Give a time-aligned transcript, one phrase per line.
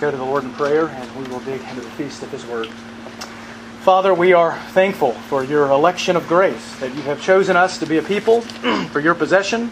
[0.00, 2.46] go to the Lord in prayer and we will dig into the feast of His
[2.46, 2.68] Word.
[3.80, 7.86] Father, we are thankful for your election of grace, that you have chosen us to
[7.86, 8.40] be a people
[8.92, 9.70] for your possession.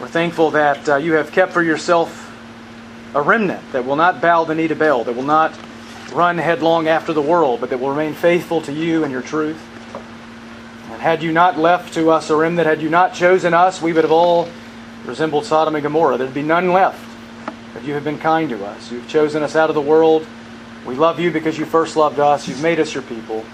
[0.00, 2.24] We're thankful that uh, you have kept for yourself
[3.14, 5.56] a remnant that will not bow the knee to Baal, that will not
[6.12, 9.60] run headlong after the world, but that will remain faithful to you and your truth.
[10.90, 13.92] And had you not left to us a remnant, had you not chosen us, we
[13.92, 14.48] would have all
[15.04, 16.16] resembled Sodom and Gomorrah.
[16.18, 17.05] There'd be none left.
[17.76, 18.90] But you have been kind to us.
[18.90, 20.26] You've chosen us out of the world.
[20.86, 22.48] We love you because you first loved us.
[22.48, 23.44] You've made us your people.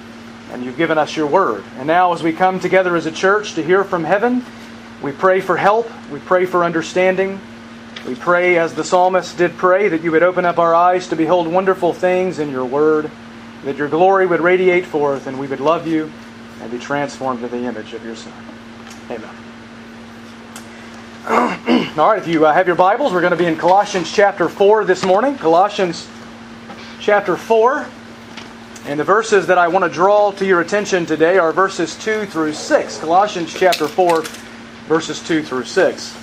[0.52, 1.64] And you've given us your word.
[1.76, 4.44] And now, as we come together as a church to hear from heaven,
[5.02, 5.90] we pray for help.
[6.08, 7.40] We pray for understanding.
[8.06, 11.16] We pray, as the psalmist did pray, that you would open up our eyes to
[11.16, 13.10] behold wonderful things in your word,
[13.64, 16.12] that your glory would radiate forth, and we would love you
[16.60, 18.32] and be transformed to the image of your Son.
[19.10, 19.41] Amen.
[21.28, 24.48] All right, if you uh, have your Bibles, we're going to be in Colossians chapter
[24.48, 25.36] 4 this morning.
[25.38, 26.08] Colossians
[26.98, 27.86] chapter 4.
[28.86, 32.26] And the verses that I want to draw to your attention today are verses 2
[32.26, 32.98] through 6.
[32.98, 34.22] Colossians chapter 4,
[34.88, 36.18] verses 2 through 6.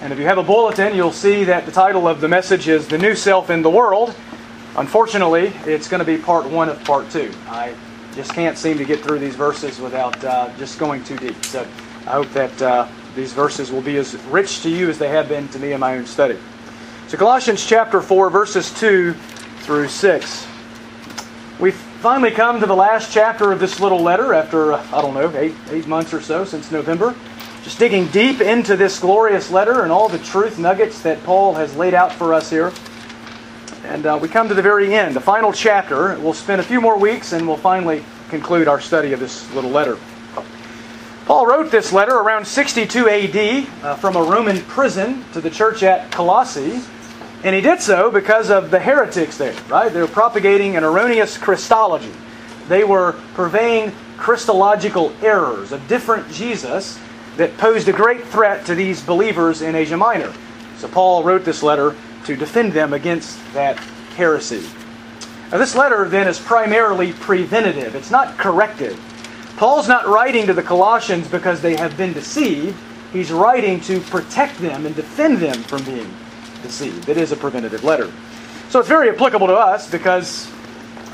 [0.00, 2.88] And if you have a bulletin, you'll see that the title of the message is
[2.88, 4.12] The New Self in the World.
[4.76, 7.32] Unfortunately, it's going to be part one of part two.
[7.46, 7.76] I
[8.16, 11.44] just can't seem to get through these verses without uh, just going too deep.
[11.44, 11.62] So
[12.08, 15.28] I hope that uh, these verses will be as rich to you as they have
[15.28, 16.38] been to me in my own study.
[17.08, 19.14] So, Colossians chapter 4, verses 2
[19.60, 20.46] through 6.
[21.58, 25.34] We've finally come to the last chapter of this little letter after, I don't know,
[25.36, 27.14] eight, eight months or so since November.
[27.64, 31.74] Just digging deep into this glorious letter and all the truth nuggets that Paul has
[31.74, 32.72] laid out for us here.
[33.84, 36.18] And uh, we come to the very end, the final chapter.
[36.20, 39.70] We'll spend a few more weeks and we'll finally conclude our study of this little
[39.70, 39.96] letter.
[41.26, 45.82] Paul wrote this letter around 62 AD uh, from a Roman prison to the church
[45.82, 46.80] at Colossae.
[47.42, 49.92] And he did so because of the heretics there, right?
[49.92, 52.12] They were propagating an erroneous Christology.
[52.68, 56.96] They were purveying Christological errors, a different Jesus
[57.38, 60.32] that posed a great threat to these believers in Asia Minor.
[60.78, 63.78] So Paul wrote this letter to defend them against that
[64.14, 64.64] heresy.
[65.50, 68.96] Now, this letter then is primarily preventative, it's not corrective.
[69.56, 72.76] Paul's not writing to the Colossians because they have been deceived.
[73.12, 76.14] He's writing to protect them and defend them from being
[76.62, 77.08] deceived.
[77.08, 78.12] It is a preventative letter.
[78.68, 80.52] So it's very applicable to us because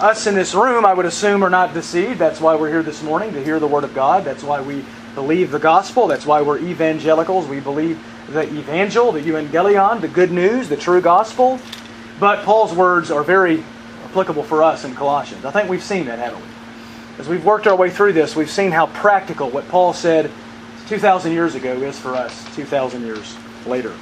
[0.01, 2.19] us in this room, I would assume, are not deceived.
[2.19, 4.25] That's why we're here this morning to hear the Word of God.
[4.25, 6.09] That's why we believe the gospel.
[6.09, 7.47] That's why we're evangelicals.
[7.47, 11.61] We believe the evangel, the evangelion, the good news, the true gospel.
[12.19, 13.63] But Paul's words are very
[14.07, 15.45] applicable for us in Colossians.
[15.45, 16.52] I think we've seen that, haven't we?
[17.19, 20.31] As we've worked our way through this, we've seen how practical what Paul said
[20.89, 23.37] 2,000 years ago is for us 2,000 years
[23.67, 23.95] later.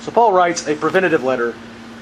[0.00, 1.54] So Paul writes a preventative letter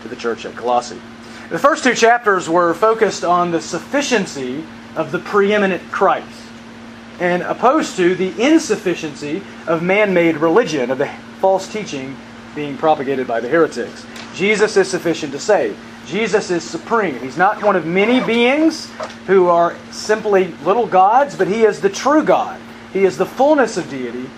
[0.02, 1.00] to the church at Colossae.
[1.48, 4.64] The first two chapters were focused on the sufficiency
[4.96, 6.28] of the preeminent Christ,
[7.18, 12.16] and opposed to the insufficiency of man made religion, of the false teaching
[12.54, 14.06] being propagated by the heretics.
[14.34, 15.78] Jesus is sufficient to save.
[16.06, 17.18] Jesus is supreme.
[17.20, 18.90] He's not one of many beings
[19.26, 22.60] who are simply little gods, but He is the true God.
[22.92, 24.28] He is the fullness of deity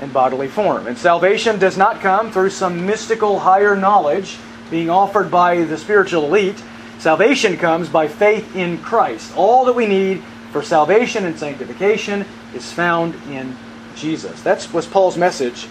[0.00, 0.86] in bodily form.
[0.86, 4.38] And salvation does not come through some mystical higher knowledge
[4.70, 6.62] being offered by the spiritual elite.
[6.98, 9.36] Salvation comes by faith in Christ.
[9.36, 10.22] All that we need
[10.52, 13.56] for salvation and sanctification is found in
[13.96, 14.40] Jesus.
[14.42, 15.68] That was Paul's message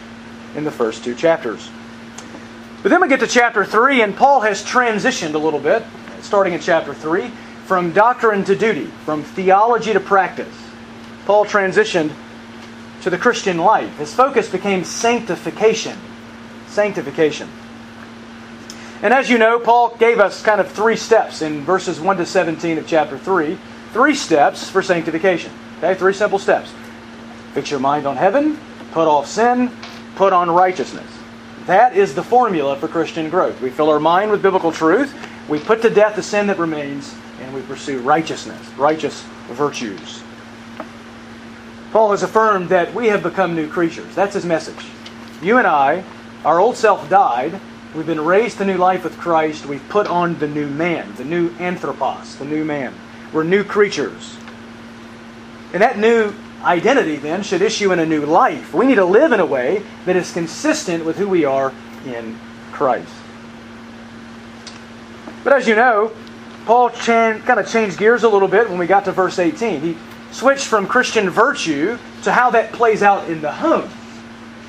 [0.55, 1.69] in the first two chapters.
[2.81, 5.83] But then we get to chapter 3, and Paul has transitioned a little bit,
[6.21, 7.27] starting in chapter 3,
[7.65, 10.53] from doctrine to duty, from theology to practice.
[11.25, 12.11] Paul transitioned
[13.01, 13.97] to the Christian life.
[13.97, 15.97] His focus became sanctification.
[16.67, 17.49] Sanctification.
[19.01, 22.25] And as you know, Paul gave us kind of three steps in verses 1 to
[22.25, 23.57] 17 of chapter 3.
[23.91, 25.51] Three steps for sanctification.
[25.77, 26.73] Okay, three simple steps.
[27.53, 28.57] Fix your mind on heaven,
[28.91, 29.71] put off sin,
[30.15, 31.18] put on righteousness.
[31.69, 33.61] That is the formula for Christian growth.
[33.61, 35.15] We fill our mind with biblical truth,
[35.47, 40.23] we put to death the sin that remains, and we pursue righteousness, righteous virtues.
[41.91, 44.15] Paul has affirmed that we have become new creatures.
[44.15, 44.83] That's his message.
[45.43, 46.03] You and I,
[46.43, 47.61] our old self died.
[47.93, 49.67] We've been raised to new life with Christ.
[49.67, 52.95] We've put on the new man, the new anthropos, the new man.
[53.31, 54.37] We're new creatures.
[55.71, 56.33] And that new
[56.63, 58.73] identity then should issue in a new life.
[58.73, 61.73] We need to live in a way that is consistent with who we are
[62.05, 62.37] in
[62.71, 63.11] Christ.
[65.43, 66.11] But as you know,
[66.65, 69.81] Paul chan- kind of changed gears a little bit when we got to verse 18.
[69.81, 69.97] He
[70.31, 73.89] switched from Christian virtue to how that plays out in the home.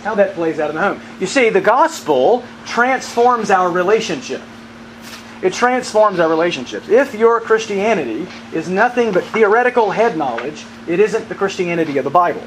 [0.02, 1.00] How that plays out in the home.
[1.20, 4.40] You see, the gospel transforms our relationship.
[5.42, 6.88] It transforms our relationships.
[6.88, 12.10] If your Christianity is nothing but theoretical head knowledge, it isn't the Christianity of the
[12.10, 12.42] Bible.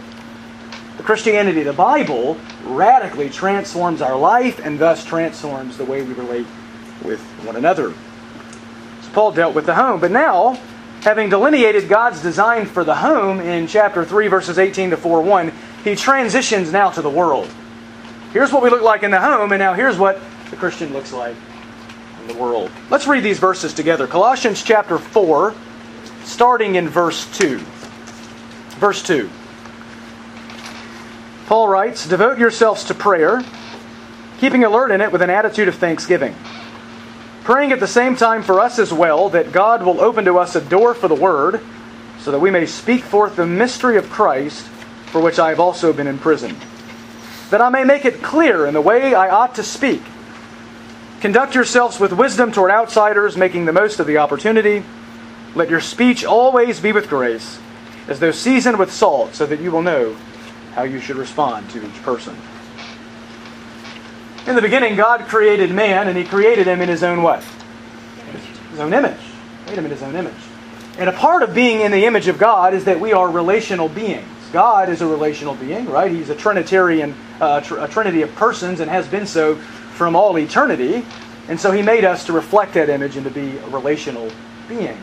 [0.97, 6.13] The Christianity of the Bible radically transforms our life and thus transforms the way we
[6.13, 6.45] relate
[7.03, 7.93] with one another.
[9.01, 10.59] So Paul dealt with the home, but now,
[11.01, 15.51] having delineated God's design for the home in chapter 3, verses 18 to 4 1,
[15.83, 17.49] he transitions now to the world.
[18.31, 20.19] Here's what we look like in the home, and now here's what
[20.51, 21.35] the Christian looks like
[22.23, 22.71] in the world.
[22.89, 24.07] Let's read these verses together.
[24.07, 25.53] Colossians chapter 4,
[26.23, 27.59] starting in verse 2.
[28.79, 29.29] Verse 2.
[31.47, 33.43] Paul writes, Devote yourselves to prayer,
[34.39, 36.33] keeping alert in it with an attitude of thanksgiving.
[37.43, 40.55] Praying at the same time for us as well, that God will open to us
[40.55, 41.59] a door for the word,
[42.19, 44.65] so that we may speak forth the mystery of Christ,
[45.07, 46.57] for which I have also been imprisoned.
[47.49, 50.01] That I may make it clear in the way I ought to speak.
[51.23, 54.83] Conduct yourselves with wisdom toward outsiders, making the most of the opportunity.
[55.55, 57.59] Let your speech always be with grace,
[58.09, 60.17] as though seasoned with salt, so that you will know
[60.75, 62.35] how you should respond to each person.
[64.47, 67.41] In the beginning, God created man, and He created him in His own way.
[68.71, 69.21] His own image.
[69.67, 70.33] Made him in His own image.
[70.97, 73.87] And a part of being in the image of God is that we are relational
[73.87, 74.27] beings.
[74.51, 76.11] God is a relational being, right?
[76.11, 79.57] He's a Trinitarian, uh, tr- a Trinity of persons, and has been so
[79.93, 81.05] from all eternity.
[81.47, 84.29] And so He made us to reflect that image and to be a relational
[84.67, 84.97] being.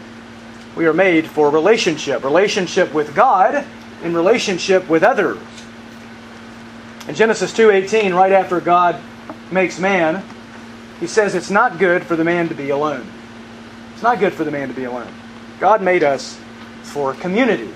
[0.76, 3.64] We are made for relationship, relationship with God,
[4.02, 5.38] in relationship with others.
[7.08, 8.96] In Genesis 2:18, right after God
[9.50, 10.22] makes man,
[11.00, 13.06] he says it's not good for the man to be alone.
[13.94, 15.08] It's not good for the man to be alone.
[15.58, 16.38] God made us
[16.82, 17.69] for community,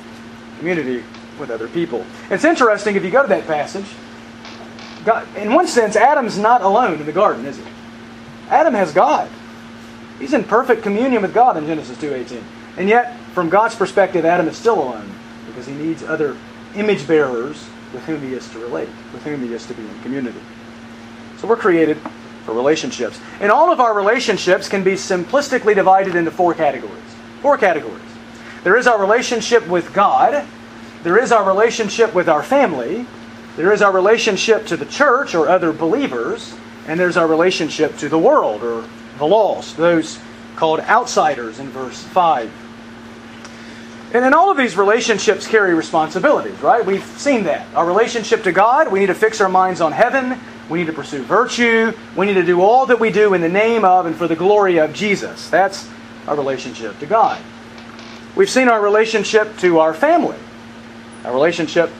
[0.58, 1.02] community
[1.38, 2.04] with other people.
[2.30, 3.86] It's interesting if you go to that passage.
[5.04, 7.64] God, in one sense, Adam's not alone in the garden, is he?
[8.48, 9.30] Adam has God.
[10.18, 12.42] He's in perfect communion with God in Genesis 2:18.
[12.76, 15.10] And yet, from God's perspective, Adam is still alone
[15.46, 16.36] because he needs other
[16.74, 20.02] image bearers with whom he is to relate, with whom he is to be in
[20.02, 20.40] community.
[21.38, 21.98] So we're created
[22.44, 23.18] for relationships.
[23.40, 26.98] And all of our relationships can be simplistically divided into four categories.
[27.42, 28.00] Four categories.
[28.64, 30.44] There is our relationship with God,
[31.02, 33.06] there is our relationship with our family,
[33.56, 36.54] there is our relationship to the church or other believers,
[36.86, 38.84] and there's our relationship to the world or
[39.18, 40.18] the lost, those
[40.56, 42.50] called outsiders in verse 5.
[44.12, 46.84] And in all of these relationships carry responsibilities, right?
[46.84, 47.66] We've seen that.
[47.74, 50.38] Our relationship to God, we need to fix our minds on heaven.
[50.68, 51.92] We need to pursue virtue.
[52.16, 54.36] We need to do all that we do in the name of and for the
[54.36, 55.50] glory of Jesus.
[55.50, 55.88] That's
[56.26, 57.40] our relationship to God.
[58.36, 60.38] We've seen our relationship to our family.
[61.24, 61.90] Our relationship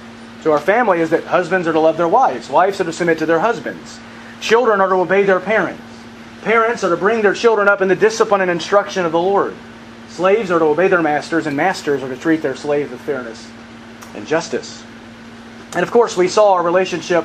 [0.45, 3.19] to our family is that husbands are to love their wives, wives are to submit
[3.19, 3.99] to their husbands,
[4.41, 5.83] children are to obey their parents,
[6.43, 9.57] parents are to bring their children up in the discipline and instruction of the Lord.
[10.11, 13.51] Slaves are to obey their masters, and masters are to treat their slaves with fairness
[14.15, 14.85] and justice.
[15.75, 17.25] And of course, we saw our relationship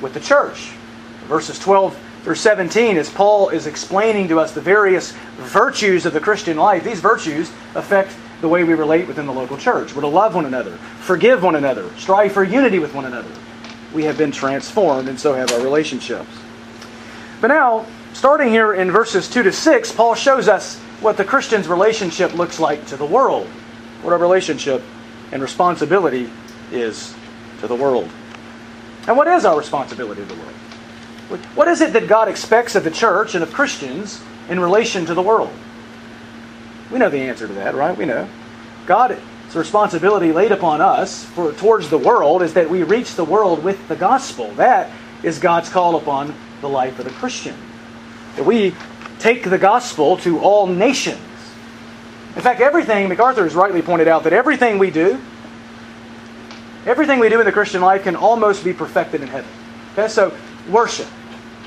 [0.00, 0.70] with the church.
[1.26, 6.20] Verses 12 through 17, as Paul is explaining to us the various virtues of the
[6.20, 9.94] Christian life, these virtues affect the way we relate within the local church.
[9.94, 13.30] We're to love one another, forgive one another, strive for unity with one another.
[13.94, 16.28] We have been transformed, and so have our relationships.
[17.40, 21.68] But now, starting here in verses 2 to 6, Paul shows us what the Christian's
[21.68, 23.46] relationship looks like to the world,
[24.02, 24.82] what our relationship
[25.30, 26.28] and responsibility
[26.72, 27.14] is
[27.60, 28.10] to the world.
[29.06, 31.40] And what is our responsibility to the world?
[31.54, 35.14] What is it that God expects of the church and of Christians in relation to
[35.14, 35.52] the world?
[36.92, 37.96] We know the answer to that, right?
[37.96, 38.28] We know.
[38.86, 39.18] God's
[39.54, 43.88] responsibility laid upon us for towards the world is that we reach the world with
[43.88, 44.52] the gospel.
[44.52, 44.90] That
[45.22, 47.56] is God's call upon the life of the Christian.
[48.36, 48.74] That we
[49.18, 51.20] take the gospel to all nations.
[52.36, 55.18] In fact, everything, MacArthur has rightly pointed out that everything we do,
[56.84, 59.50] everything we do in the Christian life can almost be perfected in heaven.
[59.92, 60.34] Okay, so
[60.68, 61.08] worship.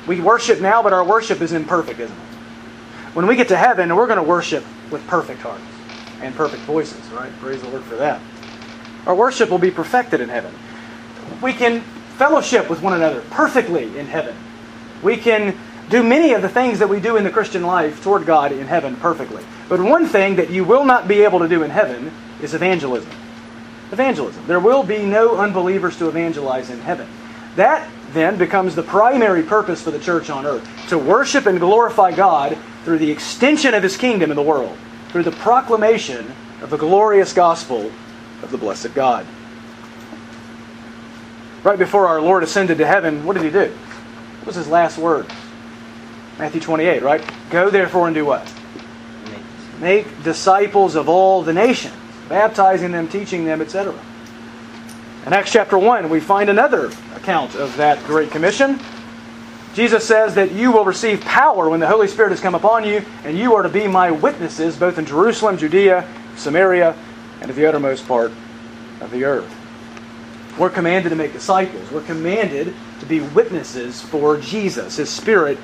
[0.06, 3.16] We worship now, but our worship is imperfect, isn't it?
[3.16, 5.64] When we get to heaven, we're going to worship with perfect hearts
[6.22, 7.32] and perfect voices, right?
[7.40, 8.22] Praise the Lord for that.
[9.06, 10.54] Our worship will be perfected in heaven.
[11.42, 11.82] We can
[12.18, 14.36] fellowship with one another perfectly in heaven.
[15.04, 15.58] We can
[15.90, 18.66] do many of the things that we do in the Christian life toward God in
[18.66, 19.44] heaven perfectly.
[19.70, 22.12] But one thing that you will not be able to do in heaven
[22.42, 23.12] is evangelism.
[23.92, 24.48] Evangelism.
[24.48, 27.08] There will be no unbelievers to evangelize in heaven.
[27.56, 32.12] That then becomes the primary purpose for the church on earth to worship and glorify
[32.12, 34.78] God through the extension of His kingdom in the world,
[35.10, 37.92] through the proclamation of the glorious gospel
[38.44, 39.26] of the blessed God.
[41.64, 43.72] Right before our Lord ascended to heaven, what did He do?
[44.38, 45.26] What was His last word?
[46.38, 47.24] Matthew 28, right?
[47.50, 48.48] Go therefore and do what?
[49.80, 51.96] Make disciples of all the nations,
[52.30, 53.94] baptizing them, teaching them, etc.
[55.26, 58.80] In Acts chapter 1, we find another account of that Great Commission.
[59.76, 63.06] Jesus says that you will receive power when the Holy Spirit has come upon you,
[63.26, 66.96] and you are to be my witnesses both in Jerusalem, Judea, Samaria,
[67.42, 68.32] and to the uttermost part
[69.02, 69.54] of the earth.
[70.58, 71.92] We're commanded to make disciples.
[71.92, 75.58] We're commanded to be witnesses for Jesus, His Spirit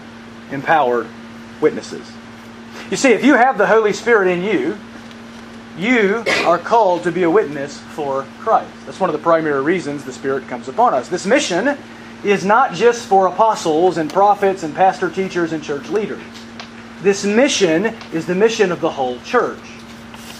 [0.51, 1.07] empowered
[1.61, 2.11] witnesses.
[2.89, 4.77] You see, if you have the Holy Spirit in you,
[5.77, 8.69] you are called to be a witness for Christ.
[8.85, 11.07] That's one of the primary reasons the Spirit comes upon us.
[11.07, 11.77] This mission
[12.23, 16.21] is not just for apostles and prophets and pastor teachers and church leaders.
[17.01, 19.59] This mission is the mission of the whole church.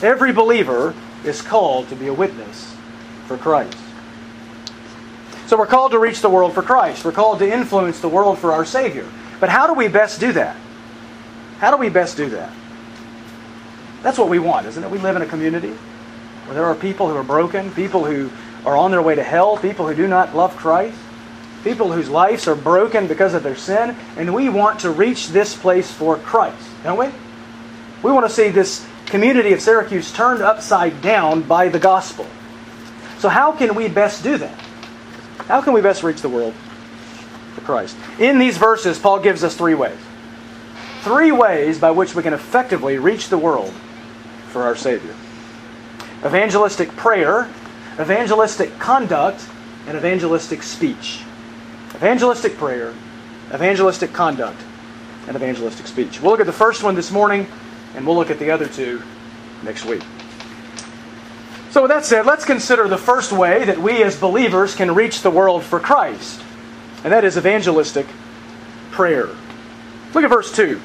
[0.04, 2.76] Every believer is called to be a witness
[3.26, 3.78] for Christ.
[5.48, 7.04] So we're called to reach the world for Christ.
[7.04, 9.08] We're called to influence the world for our Savior.
[9.40, 10.56] But how do we best do that?
[11.58, 12.52] How do we best do that?
[14.04, 14.90] That's what we want, isn't it?
[14.90, 15.74] We live in a community
[16.46, 18.32] where there are people who are broken, people who
[18.66, 20.98] are on their way to hell, people who do not love Christ,
[21.63, 25.56] people whose lives are broken because of their sin, and we want to reach this
[25.56, 27.08] place for Christ, don't we?
[28.03, 32.25] We want to see this community of Syracuse turned upside down by the gospel.
[33.20, 34.60] So, how can we best do that?
[35.48, 36.53] How can we best reach the world
[37.53, 37.96] for Christ?
[38.20, 40.00] In these verses, Paul gives us three ways.
[41.01, 43.74] Three ways by which we can effectively reach the world
[44.48, 45.13] for our Savior
[46.24, 47.50] evangelistic prayer,
[48.00, 49.44] evangelistic conduct,
[49.88, 51.24] and evangelistic speech.
[52.01, 52.96] Evangelistic prayer,
[53.53, 54.60] evangelistic conduct,
[55.27, 56.20] and evangelistic speech.
[56.20, 57.46] We'll look at the first one this morning,
[57.96, 59.03] and we'll look at the other two
[59.62, 60.01] next week.
[61.70, 65.22] So, with that said, let's consider the first way that we as believers can reach
[65.22, 66.41] the world for Christ,
[67.03, 68.08] and that is evangelistic
[68.89, 69.29] prayer.
[70.15, 70.81] Look at verse 2.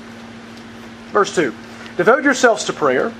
[1.13, 1.55] Verse 2
[1.97, 3.15] Devote yourselves to prayer,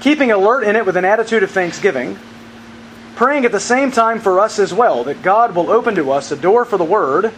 [0.00, 2.18] keeping alert in it with an attitude of thanksgiving,
[3.16, 6.30] praying at the same time for us as well, that God will open to us
[6.32, 7.32] a door for the word,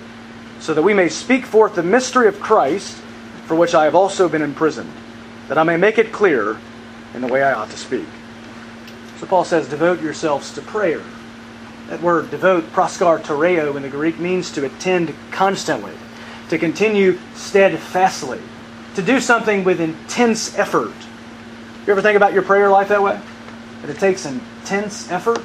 [0.61, 2.97] so that we may speak forth the mystery of Christ,
[3.47, 4.93] for which I have also been imprisoned,
[5.49, 6.59] that I may make it clear
[7.12, 8.07] in the way I ought to speak.
[9.19, 11.02] So Paul says, devote yourselves to prayer.
[11.88, 15.93] That word, devote, proskartereo in the Greek, means to attend constantly,
[16.49, 18.40] to continue steadfastly,
[18.95, 20.95] to do something with intense effort.
[21.87, 23.21] You ever think about your prayer life that way?
[23.83, 25.43] That it takes intense effort?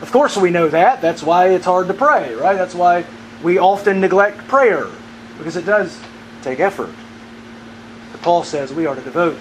[0.00, 1.00] Of course, we know that.
[1.00, 2.56] That's why it's hard to pray, right?
[2.56, 3.04] That's why
[3.42, 4.86] we often neglect prayer,
[5.38, 5.98] because it does
[6.42, 6.90] take effort.
[8.12, 9.38] But Paul says we are to devote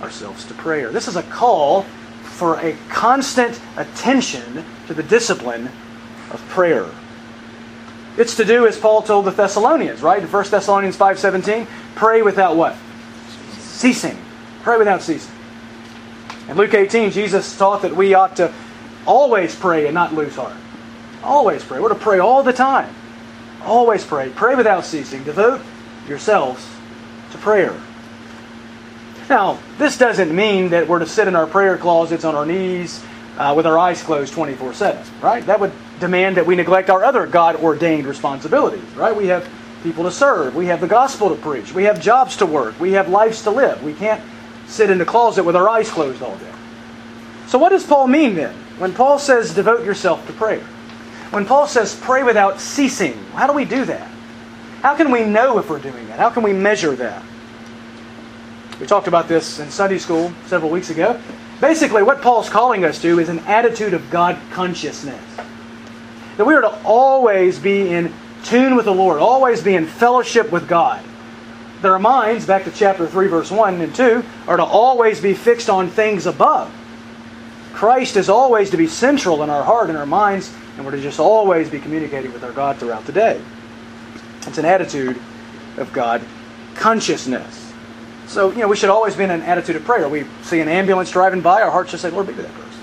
[0.00, 0.90] ourselves to prayer.
[0.90, 1.82] This is a call
[2.22, 5.70] for a constant attention to the discipline
[6.30, 6.86] of prayer.
[8.16, 10.22] It's to do as Paul told the Thessalonians, right?
[10.22, 12.76] In 1 Thessalonians 5:17, pray without what?
[13.58, 14.16] Ceasing.
[14.62, 15.32] Pray without ceasing.
[16.48, 18.52] In Luke 18, Jesus taught that we ought to
[19.08, 20.56] always pray and not lose heart.
[21.24, 21.80] Always pray.
[21.80, 22.94] We're to pray all the time.
[23.64, 24.30] Always pray.
[24.30, 25.24] Pray without ceasing.
[25.24, 25.62] Devote
[26.06, 26.64] yourselves
[27.32, 27.74] to prayer.
[29.28, 33.04] Now, this doesn't mean that we're to sit in our prayer closets on our knees
[33.36, 35.44] uh, with our eyes closed 24 7, right?
[35.46, 39.14] That would demand that we neglect our other God ordained responsibilities, right?
[39.14, 39.48] We have
[39.82, 42.92] people to serve, we have the gospel to preach, we have jobs to work, we
[42.92, 43.82] have lives to live.
[43.82, 44.22] We can't
[44.66, 46.52] sit in the closet with our eyes closed all day.
[47.48, 50.64] So, what does Paul mean then when Paul says devote yourself to prayer?
[51.30, 54.08] When Paul says pray without ceasing, how do we do that?
[54.82, 56.18] How can we know if we're doing that?
[56.18, 57.22] How can we measure that?
[58.80, 61.20] We talked about this in Sunday school several weeks ago.
[61.60, 65.20] Basically, what Paul's calling us to is an attitude of God consciousness.
[66.36, 70.52] That we are to always be in tune with the Lord, always be in fellowship
[70.52, 71.04] with God.
[71.82, 75.34] That our minds, back to chapter 3, verse 1 and 2, are to always be
[75.34, 76.72] fixed on things above.
[77.72, 81.00] Christ is always to be central in our heart and our minds, and we're to
[81.00, 83.40] just always be communicating with our God throughout the day.
[84.46, 85.20] It's an attitude
[85.76, 86.22] of God
[86.74, 87.72] consciousness.
[88.26, 90.08] So, you know, we should always be in an attitude of prayer.
[90.08, 92.80] We see an ambulance driving by, our hearts should say, Lord, be with that person.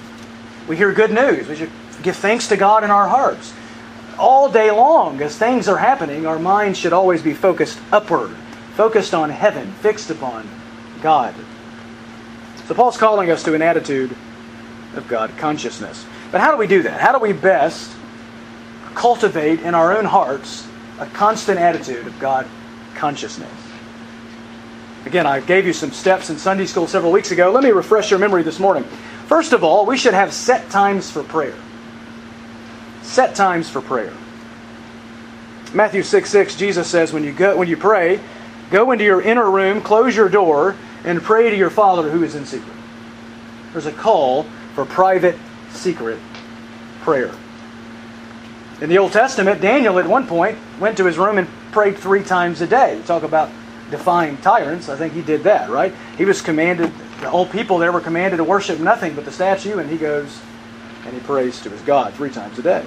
[0.68, 1.48] We hear good news.
[1.48, 3.54] We should give thanks to God in our hearts.
[4.18, 8.36] All day long, as things are happening, our minds should always be focused upward,
[8.76, 10.50] focused on heaven, fixed upon
[11.02, 11.36] God.
[12.68, 14.16] So, Paul's calling us to an attitude
[14.98, 16.06] of God consciousness.
[16.32, 17.00] But how do we do that?
[17.00, 17.96] How do we best
[18.94, 20.68] cultivate in our own hearts
[21.00, 22.48] a constant attitude of God
[22.96, 23.52] consciousness?
[25.06, 27.52] Again, I gave you some steps in Sunday school several weeks ago.
[27.52, 28.84] Let me refresh your memory this morning.
[29.28, 31.56] First of all, we should have set times for prayer.
[33.04, 34.14] Set times for prayer.
[35.74, 38.20] Matthew 6 6, Jesus says, when you go when you pray,
[38.72, 42.34] go into your inner room, close your door, and pray to your Father who is
[42.34, 42.76] in secret.
[43.74, 45.38] There's a call for private,
[45.72, 46.20] secret
[47.02, 47.32] prayer.
[48.82, 52.24] In the Old Testament, Daniel at one point went to his room and prayed three
[52.24, 53.02] times a day.
[53.06, 53.50] Talk about
[53.90, 54.90] defying tyrants.
[54.90, 55.94] I think he did that, right?
[56.18, 56.92] He was commanded,
[57.22, 60.40] the old people there were commanded to worship nothing but the statue, and he goes
[61.06, 62.86] and he prays to his God three times a day.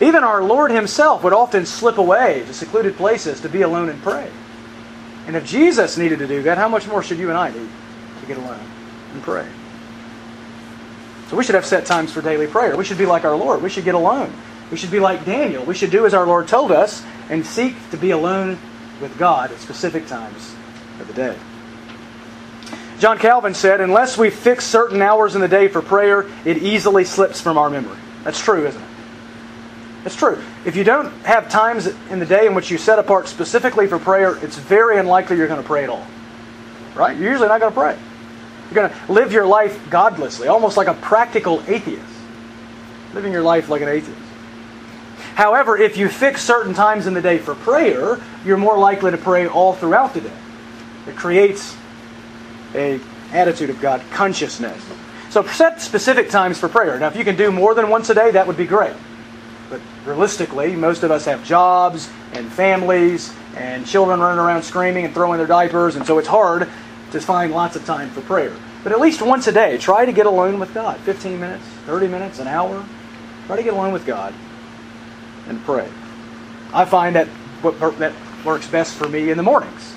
[0.00, 4.00] Even our Lord himself would often slip away to secluded places to be alone and
[4.02, 4.30] pray.
[5.26, 7.68] And if Jesus needed to do that, how much more should you and I need
[8.20, 8.60] to get alone
[9.12, 9.46] and pray?
[11.28, 12.76] So we should have set times for daily prayer.
[12.76, 13.62] We should be like our Lord.
[13.62, 14.32] We should get alone.
[14.70, 15.64] We should be like Daniel.
[15.64, 18.58] We should do as our Lord told us and seek to be alone
[19.00, 20.54] with God at specific times
[21.00, 21.38] of the day.
[22.98, 27.04] John Calvin said, Unless we fix certain hours in the day for prayer, it easily
[27.04, 27.98] slips from our memory.
[28.24, 28.88] That's true, isn't it?
[30.04, 30.42] It's true.
[30.64, 33.98] If you don't have times in the day in which you set apart specifically for
[33.98, 36.06] prayer, it's very unlikely you're going to pray at all.
[36.94, 37.16] Right?
[37.16, 37.98] You're usually not going to pray.
[38.70, 42.04] You're going to live your life godlessly, almost like a practical atheist.
[43.14, 44.20] Living your life like an atheist.
[45.34, 49.16] However, if you fix certain times in the day for prayer, you're more likely to
[49.16, 50.36] pray all throughout the day.
[51.06, 51.76] It creates
[52.74, 53.00] a
[53.32, 54.82] attitude of God consciousness.
[55.30, 56.98] So set specific times for prayer.
[56.98, 58.94] Now, if you can do more than once a day, that would be great.
[59.70, 65.14] But realistically, most of us have jobs and families and children running around screaming and
[65.14, 66.68] throwing their diapers, and so it's hard
[67.12, 68.54] to find lots of time for prayer.
[68.82, 70.98] But at least once a day, try to get alone with God.
[71.00, 72.84] 15 minutes, 30 minutes, an hour.
[73.46, 74.34] Try to get alone with God
[75.48, 75.88] and pray.
[76.72, 77.26] I find that
[77.62, 78.12] what that
[78.44, 79.94] works best for me in the mornings.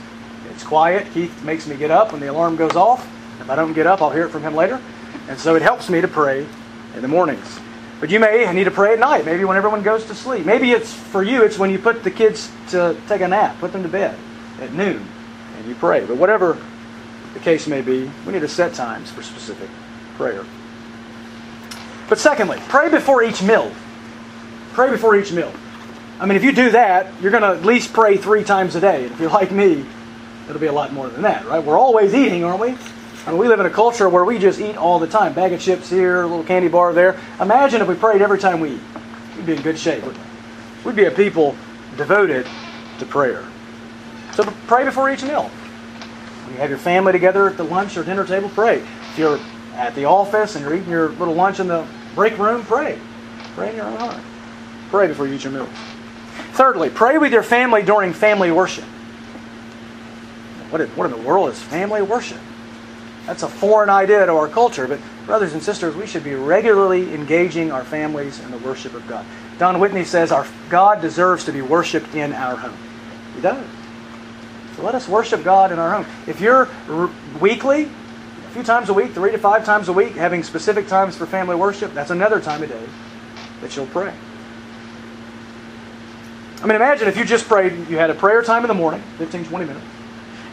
[0.50, 1.12] It's quiet.
[1.14, 3.06] Keith makes me get up when the alarm goes off.
[3.40, 4.82] If I don't get up, I'll hear it from him later.
[5.28, 6.46] And so it helps me to pray
[6.96, 7.60] in the mornings.
[8.00, 10.46] But you may need to pray at night, maybe when everyone goes to sleep.
[10.46, 13.72] Maybe it's for you, it's when you put the kids to take a nap, put
[13.72, 14.18] them to bed
[14.60, 15.06] at noon,
[15.58, 16.04] and you pray.
[16.06, 16.58] But whatever
[17.34, 19.70] the case may be, we need to set times for specific
[20.16, 20.46] prayer.
[22.10, 23.72] But secondly, pray before each meal.
[24.74, 25.52] Pray before each meal.
[26.20, 28.82] I mean, if you do that, you're going to at least pray three times a
[28.82, 29.04] day.
[29.06, 29.86] And if you're like me,
[30.48, 31.64] it'll be a lot more than that, right?
[31.64, 32.76] We're always eating, aren't we?
[33.26, 35.34] I mean, we live in a culture where we just eat all the time.
[35.34, 37.20] Bag of chips here, a little candy bar there.
[37.40, 38.82] Imagine if we prayed every time we eat.
[39.38, 40.24] We'd be in good shape, wouldn't
[40.84, 40.92] we?
[40.92, 41.56] We'd be a people
[41.98, 42.48] devoted
[43.00, 43.46] to prayer.
[44.34, 45.50] So pray before each meal.
[46.52, 48.80] You have your family together at the lunch or dinner table, pray.
[48.80, 49.40] If you're
[49.76, 53.00] at the office and you're eating your little lunch in the break room, pray.
[53.56, 54.22] Pray in your own heart.
[54.90, 55.70] Pray before you eat your meal.
[56.54, 58.84] Thirdly, pray with your family during family worship.
[60.70, 62.40] What in, what in the world is family worship?
[63.26, 67.14] That's a foreign idea to our culture, but brothers and sisters, we should be regularly
[67.14, 69.26] engaging our families in the worship of God.
[69.58, 72.78] Don Whitney says our God deserves to be worshiped in our home.
[73.36, 73.66] He does.
[74.80, 76.06] Let us worship God in our home.
[76.28, 80.14] If you're r- weekly, a few times a week, three to five times a week,
[80.14, 82.86] having specific times for family worship, that's another time a day
[83.62, 84.14] that you'll pray.
[86.62, 89.02] I mean, imagine if you just prayed, you had a prayer time in the morning,
[89.18, 89.86] 15, 20 minutes.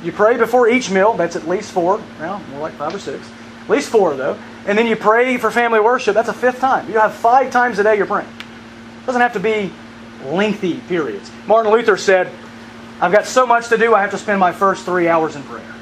[0.03, 3.29] You pray before each meal, that's at least four, well, more like five or six.
[3.65, 4.39] At least four, though.
[4.67, 6.89] And then you pray for family worship, that's a fifth time.
[6.89, 8.29] You have five times a day you're praying.
[8.29, 9.73] It doesn't have to be
[10.25, 11.31] lengthy periods.
[11.47, 12.31] Martin Luther said,
[13.01, 15.43] I've got so much to do, I have to spend my first three hours in
[15.45, 15.75] prayer.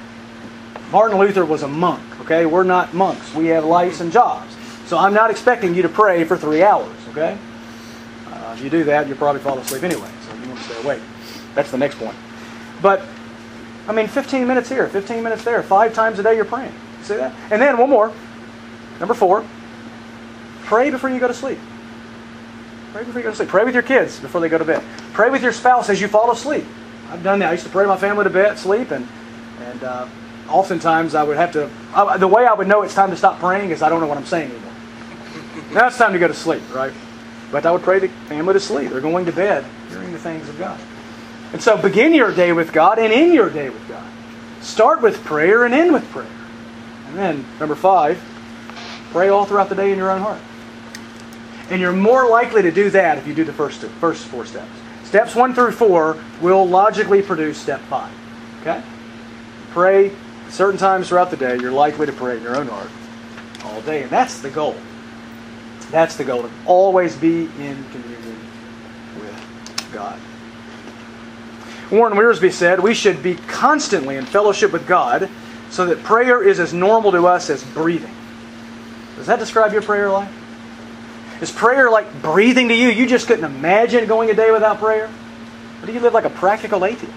[0.92, 2.44] Martin Luther was a monk, okay?
[2.44, 3.35] We're not monks.
[3.35, 4.55] We have lives and jobs.
[4.87, 7.38] So I'm not expecting you to pray for three hours, okay?
[8.26, 10.83] Uh, if you do that, you'll probably fall asleep anyway, so you want to stay
[10.83, 11.02] awake.
[11.55, 12.16] That's the next point.
[12.83, 13.02] But,
[13.88, 16.74] I mean, 15 minutes here, 15 minutes there, five times a day you're praying.
[16.98, 17.35] You see that?
[17.50, 18.12] And then one more.
[19.00, 19.44] Number four,
[20.64, 21.59] pray before you go to sleep.
[22.92, 23.48] Pray before you go to sleep.
[23.48, 24.83] Pray with your kids before they go to bed.
[25.14, 26.64] Pray with your spouse as you fall asleep.
[27.10, 27.48] I've done that.
[27.48, 29.06] I used to pray my family to bed, sleep, and
[29.60, 30.08] and uh,
[30.48, 31.70] oftentimes I would have to.
[31.94, 34.06] I, the way I would know it's time to stop praying is I don't know
[34.06, 34.72] what I'm saying anymore.
[35.72, 36.92] now it's time to go to sleep, right?
[37.52, 38.90] But I would pray the family to sleep.
[38.90, 40.80] They're going to bed, hearing the things of God.
[41.52, 44.04] And so begin your day with God and end your day with God.
[44.60, 46.26] Start with prayer and end with prayer.
[47.08, 48.20] And then number five,
[49.10, 50.40] pray all throughout the day in your own heart.
[51.70, 54.44] And you're more likely to do that if you do the first two, first four
[54.44, 54.70] steps.
[55.06, 58.12] Steps one through four will logically produce step five.
[58.60, 58.82] Okay?
[59.70, 60.10] Pray
[60.50, 61.56] certain times throughout the day.
[61.60, 62.90] You're likely to pray in your own heart
[63.64, 64.02] all day.
[64.02, 64.76] And that's the goal.
[65.92, 66.42] That's the goal.
[66.42, 68.38] To always be in communion
[69.20, 70.18] with God.
[71.92, 75.30] Warren Wiersbe said we should be constantly in fellowship with God
[75.70, 78.14] so that prayer is as normal to us as breathing.
[79.14, 80.32] Does that describe your prayer life?
[81.40, 82.88] Is prayer like breathing to you?
[82.88, 85.11] You just couldn't imagine going a day without prayer?
[85.83, 87.12] Or do you live like a practical atheist?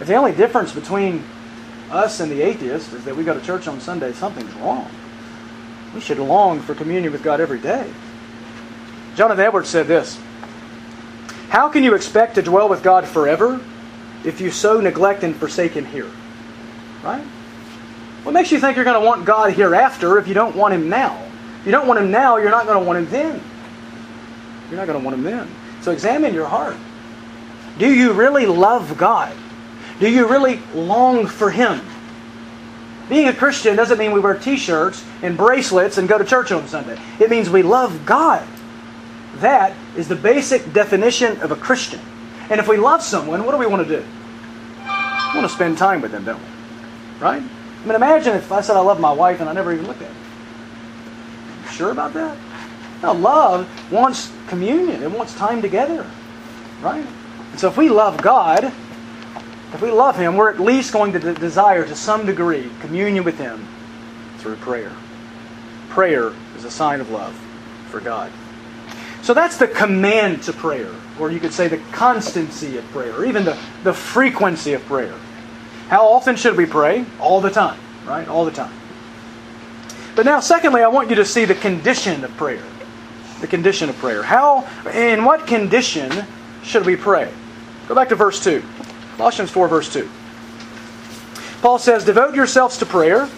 [0.00, 1.24] If the only difference between
[1.90, 4.90] us and the atheist is that we go to church on Sunday, something's wrong.
[5.94, 7.90] We should long for communion with God every day.
[9.14, 10.18] Jonathan Edwards said this
[11.48, 13.60] How can you expect to dwell with God forever
[14.24, 16.10] if you so neglect and forsake Him here?
[17.02, 17.24] Right?
[18.24, 20.90] What makes you think you're going to want God hereafter if you don't want Him
[20.90, 21.25] now?
[21.66, 23.42] You don't want Him now, you're not going to want Him then.
[24.70, 25.48] You're not going to want Him then.
[25.82, 26.76] So examine your heart.
[27.78, 29.36] Do you really love God?
[29.98, 31.80] Do you really long for Him?
[33.08, 36.50] Being a Christian doesn't mean we wear t shirts and bracelets and go to church
[36.52, 36.98] on Sunday.
[37.20, 38.46] It means we love God.
[39.36, 42.00] That is the basic definition of a Christian.
[42.48, 44.02] And if we love someone, what do we want to do?
[44.02, 47.20] We want to spend time with them, don't we?
[47.20, 47.42] Right?
[47.42, 50.02] I mean, imagine if I said I love my wife and I never even looked
[50.02, 50.25] at her.
[51.76, 52.38] Sure about that?
[53.02, 55.02] Now, love wants communion.
[55.02, 56.06] It wants time together.
[56.80, 57.04] Right?
[57.50, 61.34] And so if we love God, if we love Him, we're at least going to
[61.34, 63.68] desire to some degree communion with Him
[64.38, 64.92] through prayer.
[65.90, 67.34] Prayer is a sign of love
[67.90, 68.32] for God.
[69.20, 73.26] So that's the command to prayer, or you could say the constancy of prayer, or
[73.26, 75.14] even the, the frequency of prayer.
[75.88, 77.04] How often should we pray?
[77.20, 78.26] All the time, right?
[78.28, 78.72] All the time.
[80.16, 82.64] But now, secondly, I want you to see the condition of prayer.
[83.42, 84.22] The condition of prayer.
[84.22, 86.10] How, in what condition
[86.64, 87.30] should we pray?
[87.86, 88.64] Go back to verse 2.
[89.18, 90.08] Colossians 4, verse 2.
[91.60, 93.28] Paul says, Devote yourselves to prayer,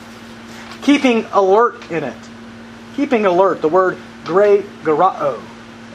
[0.82, 2.16] keeping alert in it.
[2.94, 3.60] Keeping alert.
[3.60, 5.42] The word grey garao oh,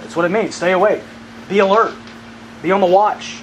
[0.01, 0.53] that's what it means.
[0.55, 1.01] Stay awake.
[1.47, 1.95] Be alert.
[2.61, 3.41] Be on the watch.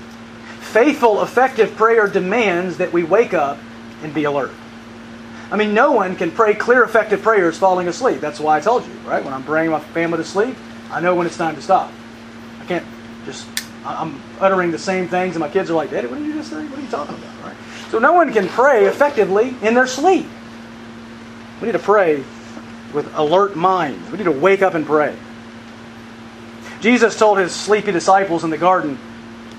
[0.61, 3.59] Faithful, effective prayer demands that we wake up
[4.03, 4.53] and be alert.
[5.51, 8.21] I mean, no one can pray clear, effective prayers falling asleep.
[8.21, 9.25] That's why I told you, right?
[9.25, 10.57] When I'm praying my family to sleep,
[10.91, 11.93] I know when it's time to stop.
[12.61, 12.87] I can't
[13.25, 13.49] just,
[13.85, 16.51] I'm uttering the same things, and my kids are like, Daddy, what did you just
[16.51, 16.65] say?
[16.65, 17.57] What are you talking about, right?
[17.91, 20.27] So no one can pray effectively in their sleep.
[21.61, 22.23] We need to pray
[22.95, 24.11] with alert minds.
[24.11, 25.17] We need to wake up and pray.
[26.81, 28.97] Jesus told his sleepy disciples in the garden,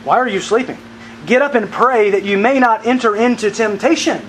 [0.06, 0.78] Why are you sleeping?
[1.26, 4.26] Get up and pray that you may not enter into temptation.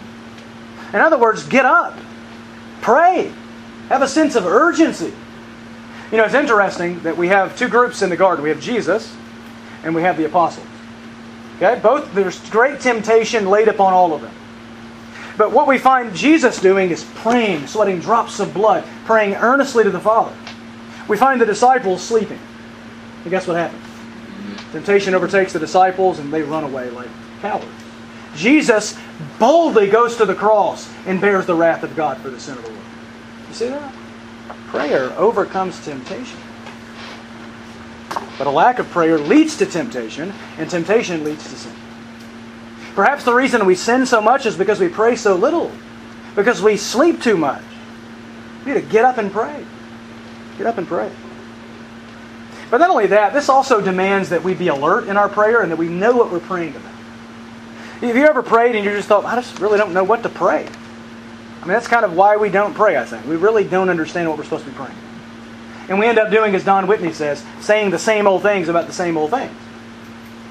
[0.93, 1.97] In other words, get up.
[2.81, 3.33] Pray.
[3.89, 5.13] Have a sense of urgency.
[6.11, 8.43] You know, it's interesting that we have two groups in the garden.
[8.43, 9.15] We have Jesus
[9.83, 10.67] and we have the apostles.
[11.57, 11.81] Okay?
[11.81, 14.35] Both there's great temptation laid upon all of them.
[15.39, 19.91] But what we find Jesus doing is praying, sweating drops of blood, praying earnestly to
[19.91, 20.35] the Father.
[21.09, 22.39] We find the disciples sleeping.
[23.23, 23.83] And guess what happens?
[24.73, 27.09] Temptation overtakes the disciples and they run away like
[27.41, 27.67] cowards.
[28.35, 28.99] Jesus
[29.39, 32.65] boldly goes to the cross and bears the wrath of God for the sin of
[32.65, 32.85] the world.
[33.49, 33.95] You see that?
[34.69, 36.39] Prayer overcomes temptation.
[38.39, 41.73] But a lack of prayer leads to temptation, and temptation leads to sin.
[42.95, 45.71] Perhaps the reason we sin so much is because we pray so little,
[46.35, 47.63] because we sleep too much.
[48.65, 49.65] We need to get up and pray.
[50.59, 51.11] Get up and pray.
[52.71, 55.71] But not only that, this also demands that we be alert in our prayer and
[55.71, 56.92] that we know what we're praying about.
[58.03, 60.29] Have you ever prayed and you just thought, I just really don't know what to
[60.29, 60.67] pray?
[60.67, 63.25] I mean, that's kind of why we don't pray, I think.
[63.27, 64.97] We really don't understand what we're supposed to be praying.
[65.89, 68.89] And we end up doing, as Don Whitney says, saying the same old things about
[68.89, 69.53] the same old things.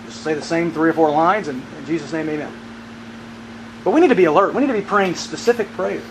[0.05, 2.53] Just say the same three or four lines and in Jesus' name, amen.
[3.83, 4.53] But we need to be alert.
[4.53, 6.03] We need to be praying specific prayers.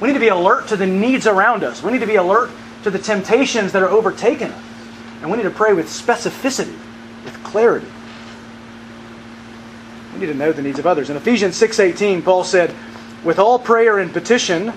[0.00, 1.82] We need to be alert to the needs around us.
[1.82, 2.50] We need to be alert
[2.82, 4.64] to the temptations that are overtaking us.
[5.22, 6.76] And we need to pray with specificity,
[7.24, 7.86] with clarity.
[10.14, 11.10] We need to know the needs of others.
[11.10, 12.72] In Ephesians 6:18, Paul said,
[13.24, 14.72] "With all prayer and petition,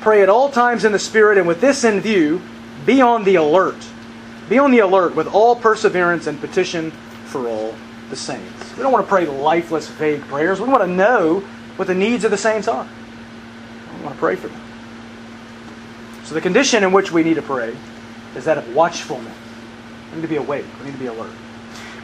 [0.00, 2.40] pray at all times in the Spirit, and with this in view,
[2.86, 3.76] be on the alert.
[4.48, 6.92] Be on the alert with all perseverance and petition
[7.26, 7.74] for all
[8.08, 10.60] the saints." We don't want to pray lifeless, vague prayers.
[10.60, 11.42] We want to know
[11.76, 12.86] what the needs of the saints are.
[13.98, 14.60] We want to pray for them.
[16.24, 17.76] So the condition in which we need to pray
[18.34, 19.34] is that of watchfulness.
[20.10, 20.64] We need to be awake.
[20.78, 21.32] We need to be alert.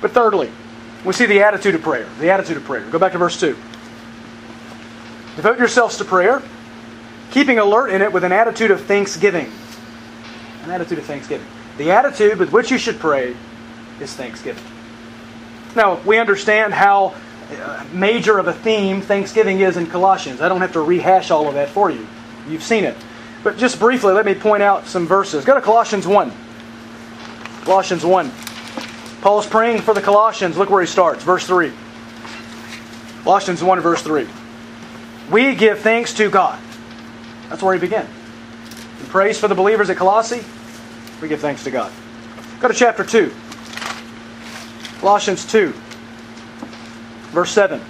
[0.02, 0.50] But thirdly,
[1.06, 2.08] we see the attitude of prayer.
[2.18, 2.82] The attitude of prayer.
[2.90, 3.56] Go back to verse 2.
[5.36, 6.42] Devote yourselves to prayer,
[7.30, 9.50] keeping alert in it with an attitude of thanksgiving.
[10.64, 11.46] An attitude of thanksgiving.
[11.78, 13.36] The attitude with which you should pray
[14.00, 14.64] is thanksgiving.
[15.76, 17.14] Now, we understand how
[17.52, 20.40] uh, major of a theme Thanksgiving is in Colossians.
[20.40, 22.06] I don't have to rehash all of that for you.
[22.48, 22.96] You've seen it.
[23.44, 25.44] But just briefly, let me point out some verses.
[25.44, 26.32] Go to Colossians 1.
[27.62, 28.32] Colossians 1.
[29.26, 30.56] Paul's praying for the Colossians.
[30.56, 31.24] Look where he starts.
[31.24, 31.72] Verse 3.
[33.24, 34.24] Colossians 1, verse 3.
[35.32, 36.60] We give thanks to God.
[37.48, 38.08] That's where he begins.
[39.00, 40.44] He prays for the believers at Colossae.
[41.20, 41.92] We give thanks to God.
[42.60, 43.34] Go to chapter 2.
[45.00, 45.74] Colossians 2,
[47.32, 47.80] verse 7.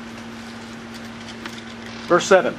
[2.06, 2.54] Verse 7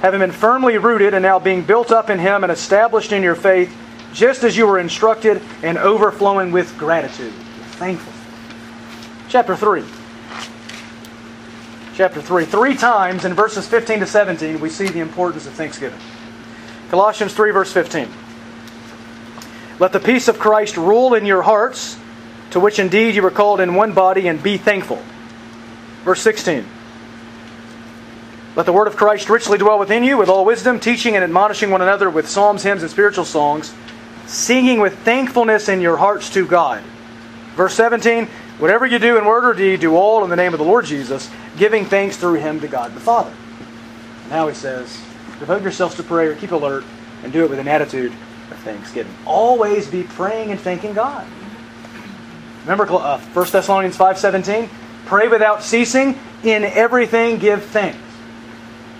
[0.00, 3.36] Having been firmly rooted and now being built up in Him and established in your
[3.36, 3.72] faith,
[4.12, 7.32] just as you were instructed, and overflowing with gratitude.
[7.80, 8.12] Thankful.
[9.30, 9.82] Chapter 3.
[11.94, 12.44] Chapter 3.
[12.44, 15.98] Three times in verses 15 to 17, we see the importance of thanksgiving.
[16.90, 18.06] Colossians 3, verse 15.
[19.78, 21.98] Let the peace of Christ rule in your hearts,
[22.50, 25.02] to which indeed you were called in one body, and be thankful.
[26.04, 26.66] Verse 16.
[28.56, 31.70] Let the word of Christ richly dwell within you with all wisdom, teaching and admonishing
[31.70, 33.72] one another with psalms, hymns, and spiritual songs,
[34.26, 36.84] singing with thankfulness in your hearts to God.
[37.54, 38.26] Verse 17
[38.58, 40.84] Whatever you do in word or deed, do all in the name of the Lord
[40.84, 43.32] Jesus, giving thanks through him to God the Father.
[44.28, 45.00] Now he says,
[45.38, 46.84] devote yourselves to prayer, keep alert,
[47.24, 48.12] and do it with an attitude
[48.50, 49.14] of thanksgiving.
[49.24, 51.26] Always be praying and thanking God.
[52.62, 54.68] Remember uh, 1 Thessalonians 5.17?
[55.06, 56.18] Pray without ceasing.
[56.42, 57.98] In everything give thanks.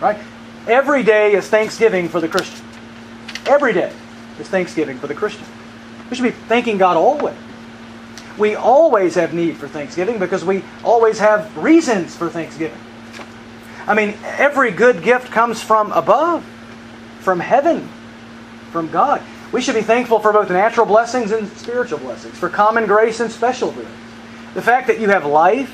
[0.00, 0.18] Right?
[0.66, 2.64] Every day is Thanksgiving for the Christian.
[3.46, 3.92] Every day
[4.38, 5.46] is Thanksgiving for the Christian.
[6.08, 7.36] We should be thanking God always.
[8.40, 12.78] We always have need for Thanksgiving because we always have reasons for Thanksgiving.
[13.86, 16.42] I mean, every good gift comes from above,
[17.20, 17.86] from heaven,
[18.72, 19.20] from God.
[19.52, 23.30] We should be thankful for both natural blessings and spiritual blessings, for common grace and
[23.30, 23.86] special grace.
[24.54, 25.70] The fact that you have life,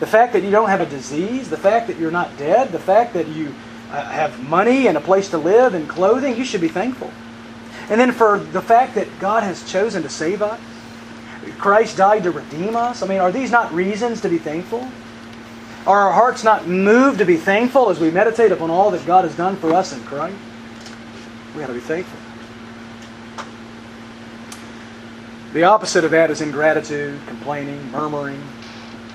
[0.00, 2.78] the fact that you don't have a disease, the fact that you're not dead, the
[2.80, 3.54] fact that you
[3.92, 7.12] uh, have money and a place to live and clothing, you should be thankful.
[7.88, 10.58] And then for the fact that God has chosen to save us,
[11.58, 13.02] Christ died to redeem us.
[13.02, 14.88] I mean, are these not reasons to be thankful?
[15.86, 19.24] Are our hearts not moved to be thankful as we meditate upon all that God
[19.24, 20.36] has done for us in Christ?
[21.56, 22.18] We ought to be thankful.
[25.52, 28.40] The opposite of that is ingratitude, complaining, murmuring.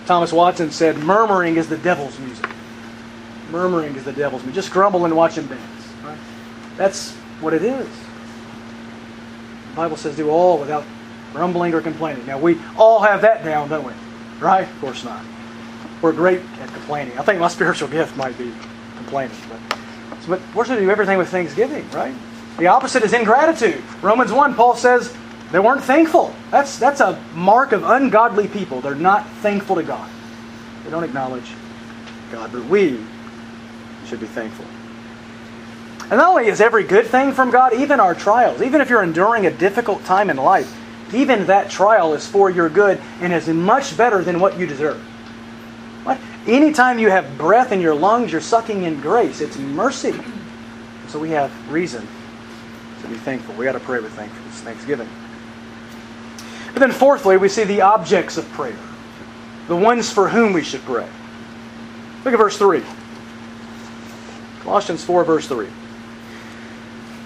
[0.05, 2.49] Thomas Watson said, Murmuring is the devil's music.
[3.51, 4.55] Murmuring is the devil's music.
[4.55, 5.61] Just grumble and watch him dance.
[6.03, 6.17] Right?
[6.77, 7.87] That's what it is.
[9.69, 10.83] The Bible says, Do all without
[11.35, 12.25] grumbling or complaining.
[12.25, 13.91] Now, we all have that down, don't we?
[14.39, 14.67] Right?
[14.67, 15.23] Of course not.
[16.01, 17.17] We're great at complaining.
[17.17, 18.53] I think my spiritual gift might be
[18.95, 19.35] complaining.
[19.49, 19.59] But,
[20.27, 22.13] but we're supposed to do everything with thanksgiving, right?
[22.57, 23.83] The opposite is ingratitude.
[24.01, 25.13] Romans 1, Paul says
[25.51, 26.33] they weren't thankful.
[26.51, 28.79] That's, that's a mark of ungodly people.
[28.79, 30.09] They're not thankful to God.
[30.85, 31.51] They don't acknowledge
[32.31, 32.53] God.
[32.53, 33.03] But we
[34.07, 34.65] should be thankful.
[36.03, 39.03] And not only is every good thing from God, even our trials, even if you're
[39.03, 40.73] enduring a difficult time in life,
[41.15, 44.97] even that trial is for your good and is much better than what you deserve.
[46.03, 46.19] What?
[46.45, 49.41] Anytime you have breath in your lungs, you're sucking in grace.
[49.41, 50.13] It's mercy.
[51.07, 52.07] So we have reason
[53.01, 53.55] to be thankful.
[53.55, 55.09] We got to pray with thankfulness, thanksgiving.
[56.73, 58.77] But then, fourthly, we see the objects of prayer,
[59.67, 61.07] the ones for whom we should pray.
[62.25, 62.83] Look at verse 3.
[64.61, 65.67] Colossians 4, verse 3.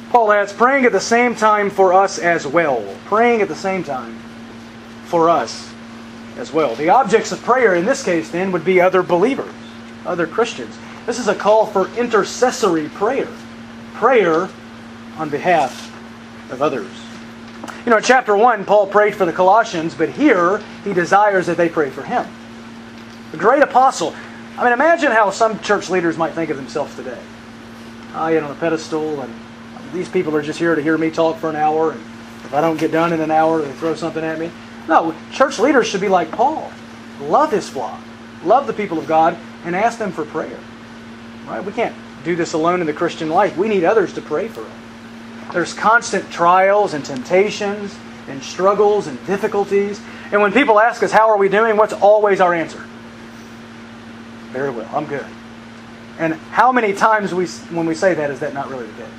[0.10, 2.84] Paul adds, praying at the same time for us as well.
[3.06, 4.17] Praying at the same time
[5.06, 5.72] for us
[6.38, 6.74] as well.
[6.76, 9.54] The objects of prayer in this case, then, would be other believers,
[10.06, 10.76] other Christians.
[11.06, 13.28] This is a call for intercessory prayer.
[13.93, 14.50] Prayer
[15.17, 15.93] on behalf
[16.52, 16.89] of others.
[17.86, 21.58] You know, in chapter 1, Paul prayed for the Colossians, but here he desires that
[21.58, 22.26] they pray for him.
[23.32, 24.15] The great apostle.
[24.58, 27.19] I mean, imagine how some church leaders might think of themselves today.
[28.15, 29.34] I get on a pedestal and
[29.93, 31.99] these people are just here to hear me talk for an hour, and
[32.45, 34.52] if I don't get done in an hour, they throw something at me.
[34.88, 36.71] No, church leaders should be like Paul.
[37.21, 38.02] Love his flock,
[38.43, 40.60] love the people of God, and ask them for prayer.
[41.45, 41.63] Right?
[41.63, 43.58] We can't do this alone in the Christian life.
[43.58, 44.71] We need others to pray for us.
[45.54, 47.97] There's constant trials and temptations
[48.28, 49.99] and struggles and difficulties.
[50.32, 51.75] And when people ask us, How are we doing?
[51.75, 52.84] what's always our answer?
[54.52, 55.25] Very well, I'm good.
[56.19, 59.10] And how many times we, when we say that is that not really the case?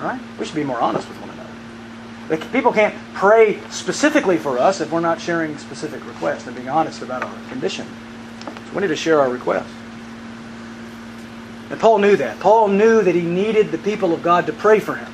[0.00, 0.20] Right?
[0.38, 2.46] We should be more honest with one another.
[2.52, 7.02] People can't pray specifically for us if we're not sharing specific requests and being honest
[7.02, 7.86] about our condition.
[8.44, 9.72] So we need to share our requests.
[11.70, 12.40] And Paul knew that.
[12.40, 15.12] Paul knew that he needed the people of God to pray for him.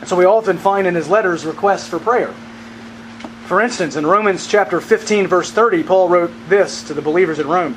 [0.00, 2.34] And so we often find in his letters requests for prayer.
[3.46, 7.46] For instance, in Romans chapter 15, verse 30, Paul wrote this to the believers in
[7.46, 7.76] Rome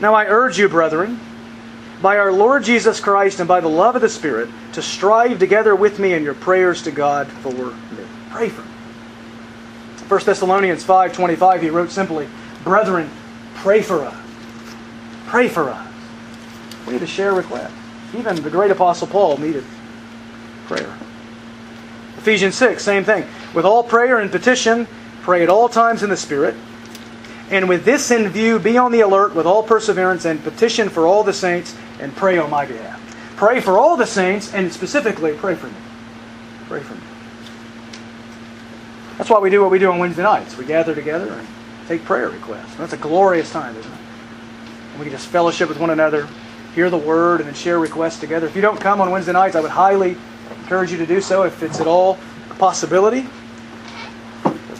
[0.00, 1.20] Now I urge you, brethren,
[2.02, 5.74] by our Lord Jesus Christ and by the love of the Spirit to strive together
[5.76, 8.04] with me in your prayers to God for me.
[8.30, 8.68] Pray for me.
[10.08, 12.28] 1 Thessalonians 5.25 he wrote simply,
[12.64, 13.08] Brethren,
[13.54, 14.16] pray for us.
[15.26, 15.88] Pray for us.
[16.86, 17.72] We need to share requests.
[18.14, 19.64] Even the great apostle Paul needed
[20.66, 20.94] prayer.
[22.18, 23.24] Ephesians 6, same thing.
[23.54, 24.86] With all prayer and petition,
[25.22, 26.56] pray at all times in the Spirit.
[27.50, 31.06] And with this in view, be on the alert with all perseverance and petition for
[31.06, 33.00] all the saints and pray on my behalf.
[33.36, 35.72] Pray for all the saints, and specifically, pray for me.
[36.66, 37.00] Pray for me.
[39.16, 40.56] That's why we do what we do on Wednesday nights.
[40.56, 41.46] We gather together and
[41.86, 42.74] take prayer requests.
[42.74, 43.98] That's a glorious time, isn't it?
[44.90, 46.28] And we can just fellowship with one another,
[46.74, 48.46] hear the word, and then share requests together.
[48.46, 50.16] If you don't come on Wednesday nights, I would highly
[50.60, 52.18] encourage you to do so if it's at all
[52.50, 53.26] a possibility.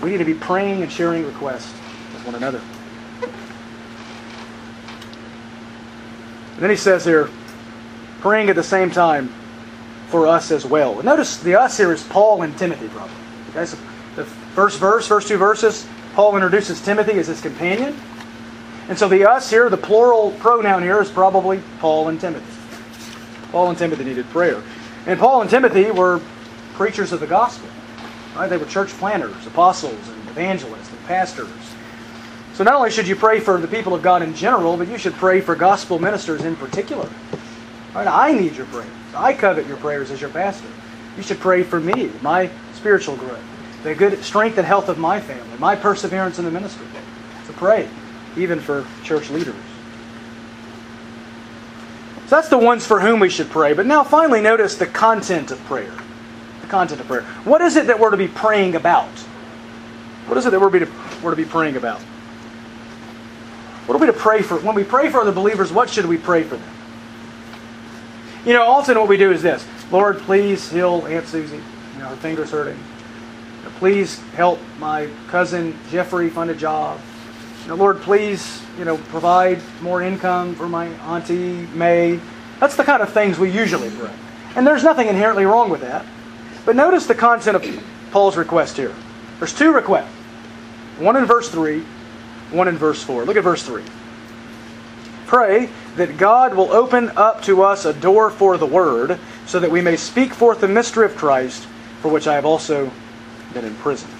[0.03, 1.73] We need to be praying and sharing requests
[2.13, 2.61] with one another.
[6.63, 7.29] Then he says here,
[8.21, 9.29] praying at the same time
[10.09, 11.03] for us as well.
[11.03, 13.17] Notice the us here is Paul and Timothy, probably.
[13.51, 13.77] Okay, so
[14.15, 17.97] the first verse, first two verses, Paul introduces Timothy as his companion.
[18.89, 22.47] And so the us here, the plural pronoun here is probably Paul and Timothy.
[23.51, 24.63] Paul and Timothy needed prayer.
[25.07, 26.21] And Paul and Timothy were
[26.75, 27.69] preachers of the gospel.
[28.37, 28.49] Right?
[28.49, 31.49] They were church planters, apostles, and evangelists, and pastors.
[32.63, 34.97] So not only should you pray for the people of God in general, but you
[34.97, 37.11] should pray for gospel ministers in particular.
[37.93, 38.07] Right?
[38.07, 38.89] I need your prayers.
[39.17, 40.69] I covet your prayers as your pastor.
[41.17, 43.43] You should pray for me, my spiritual growth,
[43.83, 46.87] the good strength and health of my family, my perseverance in the ministry.
[47.49, 47.89] So pray,
[48.37, 49.57] even for church leaders.
[52.27, 53.73] So that's the ones for whom we should pray.
[53.73, 55.93] But now finally notice the content of prayer.
[56.61, 57.23] The content of prayer.
[57.43, 59.11] What is it that we're to be praying about?
[60.29, 62.01] What is it that we're to be praying about?
[63.87, 64.59] What are we to pray for?
[64.59, 66.71] When we pray for other believers, what should we pray for them?
[68.45, 71.57] You know, often what we do is this Lord, please heal Aunt Susie.
[71.57, 72.77] You know, her finger's hurting.
[72.77, 77.01] You know, please help my cousin Jeffrey find a job.
[77.63, 82.21] You know, Lord, please, you know, provide more income for my auntie May.
[82.59, 84.13] That's the kind of things we usually pray.
[84.57, 86.05] And there's nothing inherently wrong with that.
[86.65, 88.95] But notice the content of Paul's request here.
[89.39, 90.11] There's two requests.
[90.99, 91.85] One in verse 3,
[92.53, 93.25] one in verse 4.
[93.25, 93.83] Look at verse 3.
[95.27, 99.71] Pray that God will open up to us a door for the word, so that
[99.71, 101.65] we may speak forth the mystery of Christ,
[102.01, 102.91] for which I have also
[103.53, 104.11] been in prison.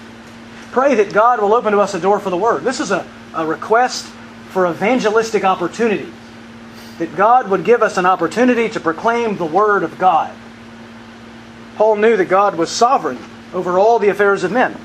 [0.71, 2.63] Pray that God will open to us a door for the word.
[2.63, 4.05] This is a, a request
[4.49, 6.11] for evangelistic opportunity.
[6.99, 10.35] That God would give us an opportunity to proclaim the word of God.
[11.75, 13.17] Paul knew that God was sovereign
[13.53, 14.75] over all the affairs of men.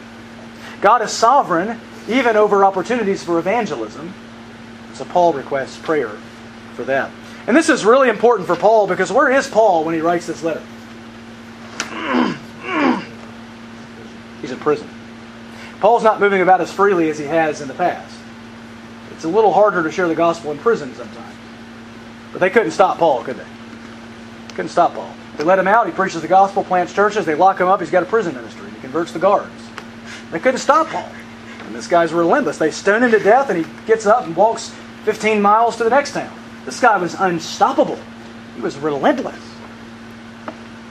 [0.81, 4.13] God is sovereign even over opportunities for evangelism.
[4.95, 6.11] So Paul requests prayer
[6.75, 7.13] for them.
[7.47, 10.43] And this is really important for Paul because where is Paul when he writes this
[10.43, 10.63] letter?
[14.41, 14.89] He's in prison.
[15.81, 18.15] Paul's not moving about as freely as he has in the past.
[19.13, 21.35] It's a little harder to share the gospel in prison sometimes.
[22.33, 23.47] But they couldn't stop Paul, could they?
[24.51, 25.13] Couldn't stop Paul.
[25.37, 27.91] They let him out, he preaches the gospel, plants churches, they lock him up, he's
[27.91, 29.51] got a prison ministry, he converts the guards.
[30.33, 31.09] They couldn't stop Paul.
[31.73, 32.59] This guy's relentless.
[32.59, 35.91] They stone him to death, and he gets up and walks 15 miles to the
[35.91, 36.37] next town.
[36.65, 37.99] This guy was unstoppable.
[38.55, 39.43] He was relentless.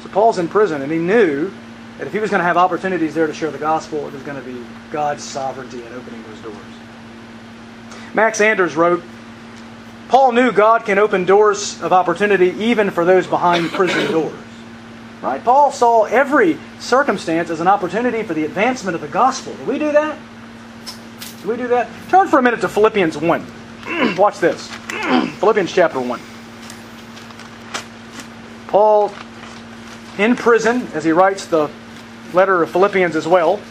[0.03, 1.51] So Paul's in prison, and he knew
[1.97, 4.23] that if he was going to have opportunities there to share the gospel, it was
[4.23, 6.55] going to be God's sovereignty in opening those doors.
[8.13, 9.03] Max Anders wrote,
[10.09, 14.33] Paul knew God can open doors of opportunity even for those behind prison doors.
[15.21, 15.43] Right?
[15.43, 19.53] Paul saw every circumstance as an opportunity for the advancement of the gospel.
[19.55, 20.17] Do we do that?
[21.47, 21.87] We do that?
[22.09, 24.15] Turn for a minute to Philippians 1.
[24.17, 24.67] Watch this.
[25.39, 26.19] Philippians chapter 1.
[28.67, 29.13] Paul
[30.17, 31.69] in prison as he writes the
[32.33, 33.61] letter of Philippians as well.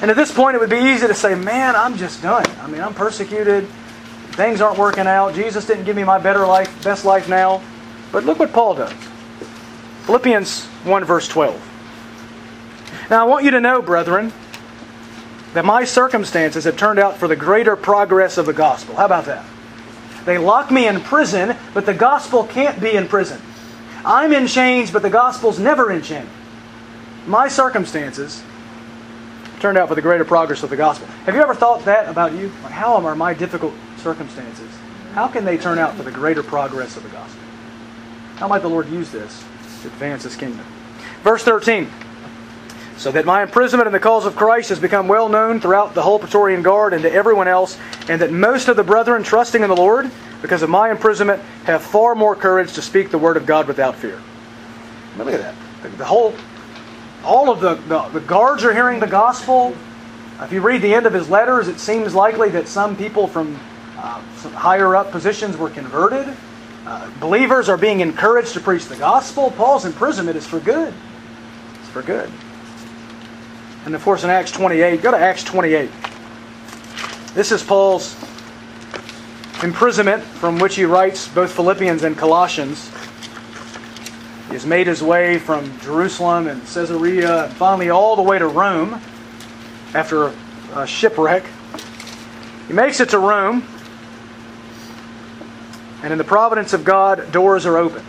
[0.00, 2.46] And at this point, it would be easy to say, Man, I'm just done.
[2.60, 3.68] I mean, I'm persecuted.
[4.30, 5.34] Things aren't working out.
[5.34, 7.62] Jesus didn't give me my better life, best life now.
[8.10, 8.92] But look what Paul does.
[10.06, 13.08] Philippians 1, verse 12.
[13.10, 14.32] Now, I want you to know, brethren,
[15.54, 18.96] that my circumstances have turned out for the greater progress of the gospel.
[18.96, 19.44] How about that?
[20.24, 23.40] They lock me in prison, but the gospel can't be in prison.
[24.04, 26.28] I'm in chains, but the gospel's never in chains.
[27.26, 28.42] My circumstances
[29.60, 31.06] turned out for the greater progress of the gospel.
[31.24, 32.50] Have you ever thought that about you?
[32.64, 34.68] Like, how are my difficult circumstances?
[35.12, 37.40] How can they turn out for the greater progress of the gospel?
[38.36, 39.44] How might the Lord use this
[39.82, 40.66] to advance His kingdom?
[41.22, 41.90] Verse 13
[43.02, 46.02] so that my imprisonment in the cause of Christ has become well known throughout the
[46.02, 47.76] whole Praetorian Guard and to everyone else,
[48.08, 50.08] and that most of the brethren trusting in the Lord,
[50.40, 53.96] because of my imprisonment, have far more courage to speak the word of God without
[53.96, 54.22] fear.
[55.18, 55.54] Look at that.
[55.82, 56.32] The, the whole,
[57.24, 59.76] all of the, the, the guards are hearing the gospel.
[60.40, 63.58] If you read the end of his letters, it seems likely that some people from
[63.96, 66.32] uh, some higher up positions were converted.
[66.86, 69.50] Uh, believers are being encouraged to preach the gospel.
[69.50, 70.94] Paul's imprisonment is for good.
[71.80, 72.30] It's for good.
[73.84, 75.90] And of course, in Acts 28, go to Acts 28.
[77.34, 78.14] This is Paul's
[79.62, 82.90] imprisonment from which he writes both Philippians and Colossians.
[84.48, 88.46] He has made his way from Jerusalem and Caesarea and finally all the way to
[88.46, 89.00] Rome
[89.94, 90.32] after
[90.74, 91.44] a shipwreck.
[92.68, 93.66] He makes it to Rome,
[96.02, 98.04] and in the providence of God, doors are open.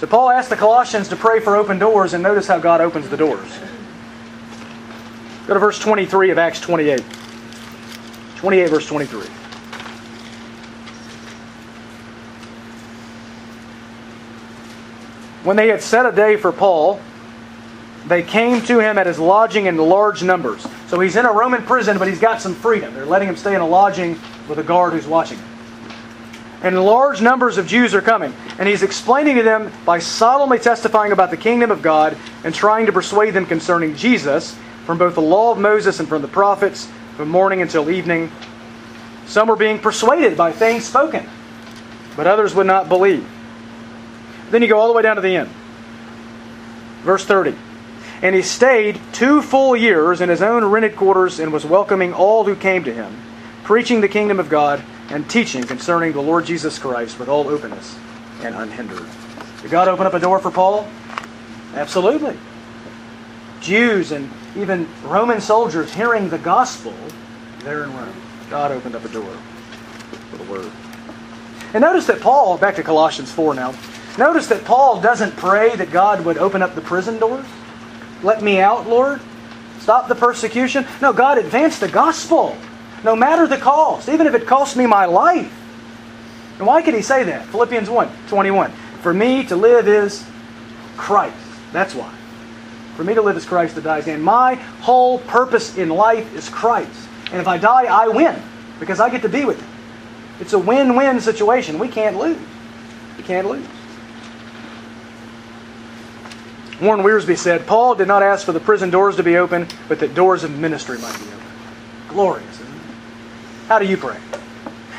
[0.00, 3.08] So Paul asked the Colossians to pray for open doors, and notice how God opens
[3.08, 3.48] the doors.
[5.46, 7.04] Go to verse 23 of Acts 28.
[8.36, 9.26] 28, verse 23.
[15.44, 16.98] When they had set a day for Paul,
[18.06, 20.66] they came to him at his lodging in large numbers.
[20.88, 22.94] So he's in a Roman prison, but he's got some freedom.
[22.94, 24.18] They're letting him stay in a lodging
[24.48, 25.48] with a guard who's watching him.
[26.62, 28.32] And large numbers of Jews are coming.
[28.58, 32.86] And he's explaining to them by solemnly testifying about the kingdom of God and trying
[32.86, 36.88] to persuade them concerning Jesus from both the law of Moses and from the prophets,
[37.16, 38.30] from morning until evening.
[39.26, 41.26] Some were being persuaded by things spoken,
[42.16, 43.26] but others would not believe.
[44.50, 45.50] Then you go all the way down to the end.
[47.02, 47.54] Verse 30.
[48.22, 52.44] And he stayed two full years in his own rented quarters and was welcoming all
[52.44, 53.16] who came to him,
[53.64, 57.98] preaching the kingdom of God and teaching concerning the Lord Jesus Christ with all openness
[58.42, 59.06] and unhindered.
[59.62, 60.88] Did God open up a door for Paul?
[61.74, 62.36] Absolutely.
[63.60, 66.94] Jews and even Roman soldiers hearing the gospel
[67.60, 68.14] there in Rome.
[68.50, 69.36] God opened up a door
[70.30, 70.70] for the word.
[71.72, 73.74] And notice that Paul, back to Colossians 4 now,
[74.16, 77.44] notice that Paul doesn't pray that God would open up the prison doors.
[78.22, 79.20] Let me out, Lord.
[79.80, 80.86] Stop the persecution.
[81.02, 82.56] No, God advanced the gospel,
[83.02, 85.52] no matter the cost, even if it cost me my life.
[86.58, 87.46] And why could he say that?
[87.46, 88.70] Philippians 1 21.
[89.02, 90.24] For me to live is
[90.96, 91.36] Christ.
[91.72, 92.14] That's why.
[92.96, 94.22] For me to live is Christ, to die is gain.
[94.22, 97.08] My whole purpose in life is Christ.
[97.32, 98.40] And if I die, I win
[98.78, 99.68] because I get to be with Him.
[100.40, 101.78] It's a win win situation.
[101.78, 102.38] We can't lose.
[103.16, 103.66] We can't lose.
[106.80, 110.00] Warren Wiersbe said, Paul did not ask for the prison doors to be open, but
[110.00, 111.46] that doors of ministry might be open.
[112.08, 112.62] Glorious?
[113.68, 114.18] How do you pray?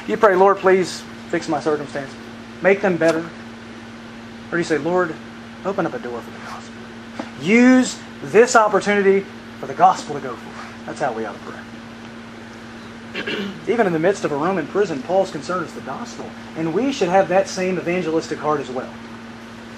[0.08, 2.12] You pray, Lord, please fix my circumstance,
[2.62, 3.20] make them better.
[3.20, 5.14] Or do you say, Lord,
[5.66, 6.65] open up a door for the gospel?
[7.46, 9.26] Use this opportunity
[9.60, 10.86] for the gospel to go forth.
[10.86, 11.60] That's how we ought to pray.
[13.68, 16.30] Even in the midst of a Roman prison, Paul's concern is the gospel.
[16.58, 18.92] And we should have that same evangelistic heart as well.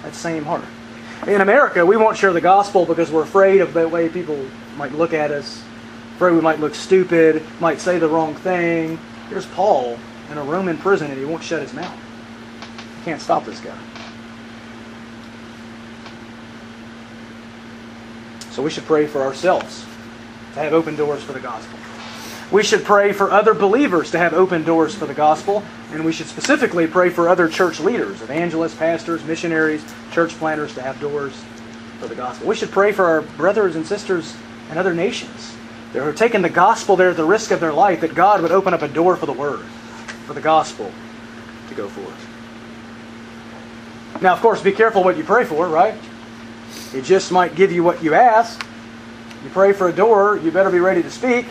[0.03, 0.63] That same heart.
[1.27, 4.45] In America, we won't share the gospel because we're afraid of the way people
[4.77, 5.61] might look at us,
[6.15, 8.97] afraid we might look stupid, might say the wrong thing.
[9.29, 9.99] Here's Paul
[10.31, 11.93] in a Roman prison and he won't shut his mouth.
[12.99, 13.77] You can't stop this guy.
[18.57, 19.85] So we should pray for ourselves
[20.55, 21.77] to have open doors for the gospel.
[22.51, 26.11] We should pray for other believers to have open doors for the gospel, and we
[26.11, 31.39] should specifically pray for other church leaders, evangelists, pastors, missionaries, church planters to have doors
[31.99, 32.47] for the gospel.
[32.47, 34.35] We should pray for our brothers and sisters
[34.71, 35.55] in other nations
[35.93, 38.51] that are taking the gospel there at the risk of their life, that God would
[38.51, 39.67] open up a door for the word,
[40.25, 40.91] for the gospel
[41.69, 42.27] to go forth.
[44.19, 45.93] Now, of course, be careful what you pray for, right?
[46.93, 48.65] It just might give you what you ask.
[49.43, 51.45] You pray for a door, you better be ready to speak.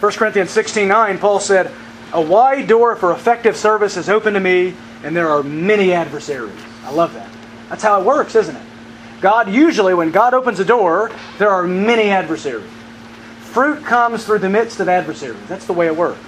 [0.00, 1.72] 1 Corinthians 16 9, Paul said,
[2.12, 6.58] A wide door for effective service is open to me, and there are many adversaries.
[6.84, 7.28] I love that.
[7.68, 8.62] That's how it works, isn't it?
[9.20, 12.70] God usually, when God opens a door, there are many adversaries.
[13.40, 15.40] Fruit comes through the midst of adversaries.
[15.48, 16.20] That's the way it works.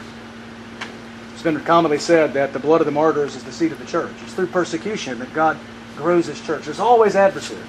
[1.34, 3.84] It's been commonly said that the blood of the martyrs is the seed of the
[3.84, 4.12] church.
[4.22, 5.58] It's through persecution that God
[5.98, 6.64] grows his church.
[6.64, 7.62] There's always adversaries.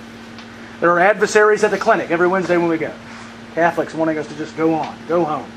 [0.79, 2.93] There are adversaries at the clinic every Wednesday when we go.
[3.53, 5.51] Catholics wanting us to just go on, go home.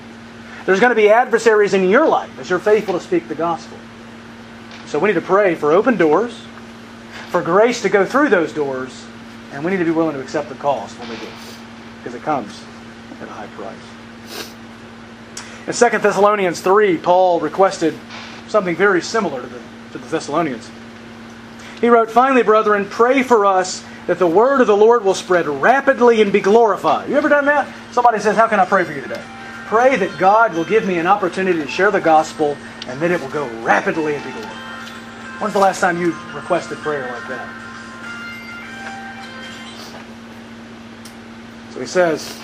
[0.66, 3.78] There's going to be adversaries in your life as you're faithful to speak the gospel.
[4.86, 6.36] So we need to pray for open doors,
[7.28, 9.04] for grace to go through those doors,
[9.52, 11.28] and we need to be willing to accept the cost when we do,
[11.98, 12.64] because it comes
[13.20, 13.76] at a high price.
[15.66, 17.94] In 2 Thessalonians 3, Paul requested
[18.48, 19.60] something very similar to the,
[19.92, 20.68] to the Thessalonians.
[21.82, 25.46] He wrote, Finally, brethren, pray for us that the word of the Lord will spread
[25.46, 27.10] rapidly and be glorified.
[27.10, 27.68] You ever done that?
[27.90, 29.22] Somebody says, How can I pray for you today?
[29.66, 32.56] Pray that God will give me an opportunity to share the gospel
[32.86, 34.56] and then it will go rapidly and be glorified.
[35.40, 37.62] When's the last time you requested prayer like that?
[41.72, 42.38] So he says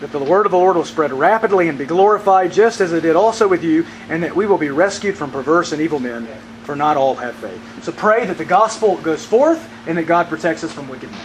[0.00, 3.00] that the word of the Lord will spread rapidly and be glorified, just as it
[3.00, 6.28] did also with you, and that we will be rescued from perverse and evil men,
[6.70, 7.82] for not all have faith.
[7.82, 11.20] So pray that the gospel goes forth and that God protects us from wicked men.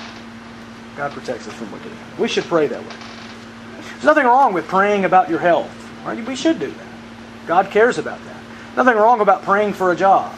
[0.98, 2.00] God protects us from wicked men.
[2.18, 2.96] We should pray that way.
[3.92, 5.70] There's nothing wrong with praying about your health.
[6.04, 6.26] Right?
[6.26, 6.88] We should do that.
[7.46, 8.38] God cares about that.
[8.76, 10.34] Nothing wrong about praying for a job,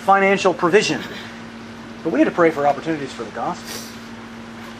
[0.00, 1.02] financial provision.
[2.02, 3.92] But we need to pray for opportunities for the gospel.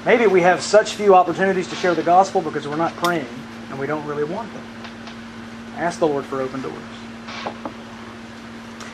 [0.04, 3.28] Maybe we have such few opportunities to share the gospel because we're not praying
[3.70, 4.64] and we don't really want them.
[5.76, 6.74] Ask the Lord for open doors.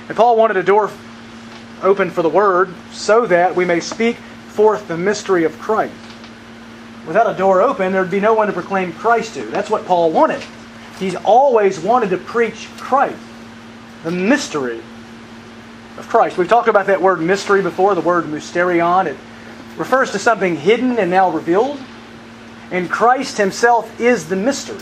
[0.09, 0.91] And Paul wanted a door
[1.83, 5.95] open for the word so that we may speak forth the mystery of Christ.
[7.07, 9.45] Without a door open, there'd be no one to proclaim Christ to.
[9.47, 10.43] That's what Paul wanted.
[10.99, 13.19] He's always wanted to preach Christ,
[14.05, 14.81] the mystery
[15.99, 16.39] of Christ.
[16.39, 19.07] We've talked about that word mystery before, the word mysterion.
[19.07, 19.17] It
[19.77, 21.79] refers to something hidden and now revealed.
[22.71, 24.81] And Christ himself is the mystery.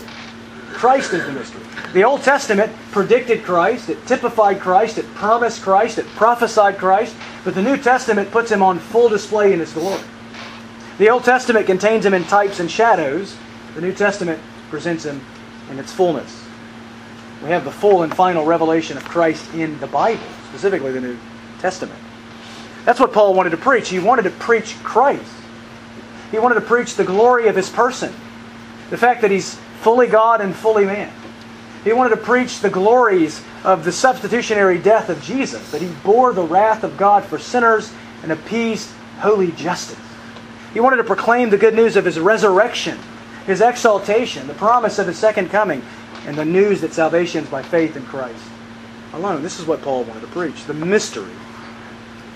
[0.73, 1.63] Christ is the mystery.
[1.93, 7.55] The Old Testament predicted Christ, it typified Christ, it promised Christ, it prophesied Christ, but
[7.55, 10.01] the New Testament puts him on full display in his glory.
[10.97, 13.35] The Old Testament contains him in types and shadows,
[13.75, 15.21] the New Testament presents him
[15.69, 16.43] in its fullness.
[17.43, 21.17] We have the full and final revelation of Christ in the Bible, specifically the New
[21.59, 21.99] Testament.
[22.85, 23.89] That's what Paul wanted to preach.
[23.89, 25.31] He wanted to preach Christ.
[26.31, 28.13] He wanted to preach the glory of his person,
[28.89, 31.13] the fact that he's fully God and fully man.
[31.83, 36.33] He wanted to preach the glories of the substitutionary death of Jesus, that he bore
[36.33, 39.99] the wrath of God for sinners and appeased holy justice.
[40.73, 42.97] He wanted to proclaim the good news of his resurrection,
[43.45, 45.83] his exaltation, the promise of his second coming,
[46.25, 48.43] and the news that salvation is by faith in Christ
[49.13, 49.43] alone.
[49.43, 51.31] This is what Paul wanted to preach the mystery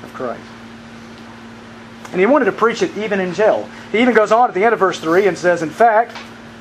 [0.04, 0.44] of Christ.
[2.12, 3.68] And he wanted to preach it even in jail.
[3.92, 6.16] He even goes on at the end of verse 3 and says, In fact,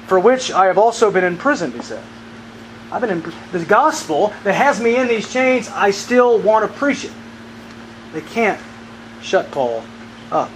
[0.07, 2.05] for which I have also been imprisoned, he says.
[2.91, 6.79] I've been in the gospel that has me in these chains, I still want to
[6.79, 7.13] preach it.
[8.13, 8.61] They can't
[9.21, 9.83] shut Paul
[10.31, 10.51] up.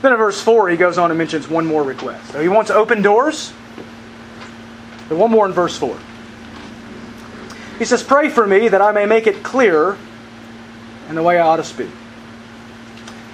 [0.00, 2.32] Then in verse 4, he goes on and mentions one more request.
[2.32, 3.52] So he wants open doors.
[5.08, 5.98] But one more in verse 4.
[7.78, 9.96] He says, Pray for me that I may make it clear
[11.08, 11.90] in the way I ought to speak.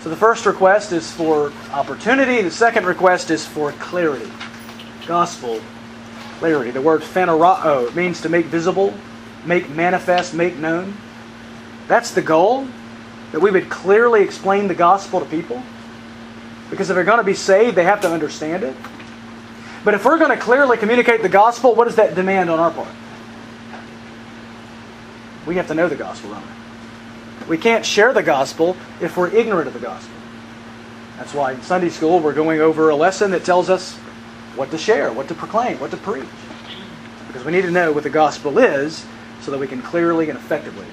[0.03, 4.31] So the first request is for opportunity, the second request is for clarity.
[5.07, 5.61] Gospel
[6.39, 6.71] clarity.
[6.71, 8.95] The word phanerao means to make visible,
[9.45, 10.97] make manifest, make known.
[11.87, 12.67] That's the goal,
[13.33, 15.63] that we would clearly explain the gospel to people.
[16.71, 18.75] Because if they're going to be saved, they have to understand it.
[19.85, 22.71] But if we're going to clearly communicate the gospel, what does that demand on our
[22.71, 22.89] part?
[25.47, 26.60] We have to know the gospel, don't we?
[27.51, 30.15] We can't share the gospel if we're ignorant of the gospel.
[31.17, 33.97] That's why in Sunday school we're going over a lesson that tells us
[34.55, 36.29] what to share, what to proclaim, what to preach.
[37.27, 39.05] Because we need to know what the gospel is
[39.41, 40.87] so that we can clearly and effectively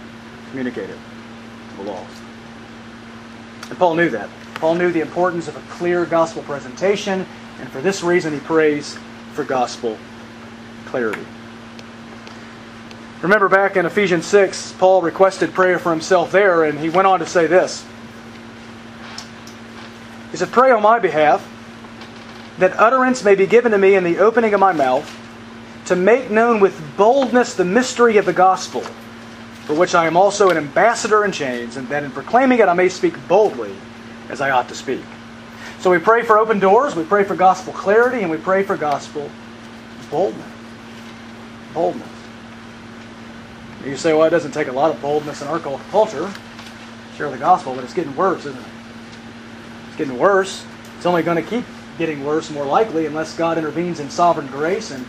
[0.49, 0.97] communicate it
[1.69, 2.23] to the lost.
[3.69, 4.27] And Paul knew that.
[4.55, 7.27] Paul knew the importance of a clear gospel presentation,
[7.59, 8.97] and for this reason he prays
[9.33, 9.95] for gospel
[10.87, 11.27] clarity.
[13.21, 17.19] Remember back in Ephesians 6, Paul requested prayer for himself there, and he went on
[17.19, 17.83] to say this.
[20.31, 21.47] He said, Pray on my behalf
[22.59, 25.13] that utterance may be given to me in the opening of my mouth,
[25.85, 30.49] to make known with boldness the mystery of the gospel, for which I am also
[30.49, 33.75] an ambassador in chains, and that in proclaiming it I may speak boldly
[34.29, 35.01] as I ought to speak.
[35.79, 38.75] So we pray for open doors, we pray for gospel clarity, and we pray for
[38.75, 39.29] gospel
[40.09, 40.45] boldness.
[41.73, 42.16] Boldness.
[43.87, 46.29] You say, well, it doesn't take a lot of boldness in our culture.
[46.29, 48.67] to Share the gospel, but it's getting worse, isn't it?
[49.87, 50.65] It's getting worse.
[50.97, 51.63] It's only going to keep
[51.97, 55.05] getting worse, more likely, unless God intervenes in sovereign grace and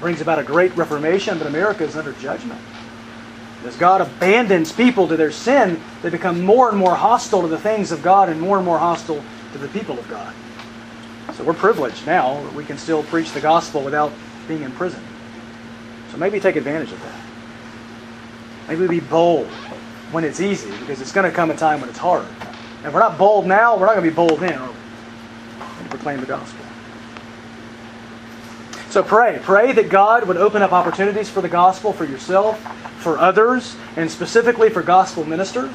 [0.00, 2.60] brings about a great reformation, but America is under judgment.
[3.64, 7.58] As God abandons people to their sin, they become more and more hostile to the
[7.58, 9.22] things of God and more and more hostile
[9.52, 10.34] to the people of God.
[11.34, 12.42] So we're privileged now.
[12.42, 14.12] That we can still preach the gospel without
[14.48, 15.02] being in prison.
[16.10, 17.21] So maybe take advantage of that.
[18.68, 19.46] Maybe we be bold
[20.10, 22.26] when it's easy, because it's going to come a time when it's hard.
[22.78, 25.88] And if we're not bold now, we're not going to be bold then, are we?
[25.88, 26.64] Proclaim the gospel.
[28.90, 29.38] So pray.
[29.42, 32.60] Pray that God would open up opportunities for the gospel for yourself,
[32.98, 35.74] for others, and specifically for gospel ministers.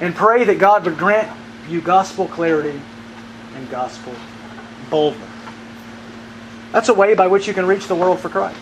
[0.00, 1.34] And pray that God would grant
[1.68, 2.80] you gospel clarity
[3.54, 4.14] and gospel
[4.90, 5.30] boldness.
[6.72, 8.58] That's a way by which you can reach the world for Christ.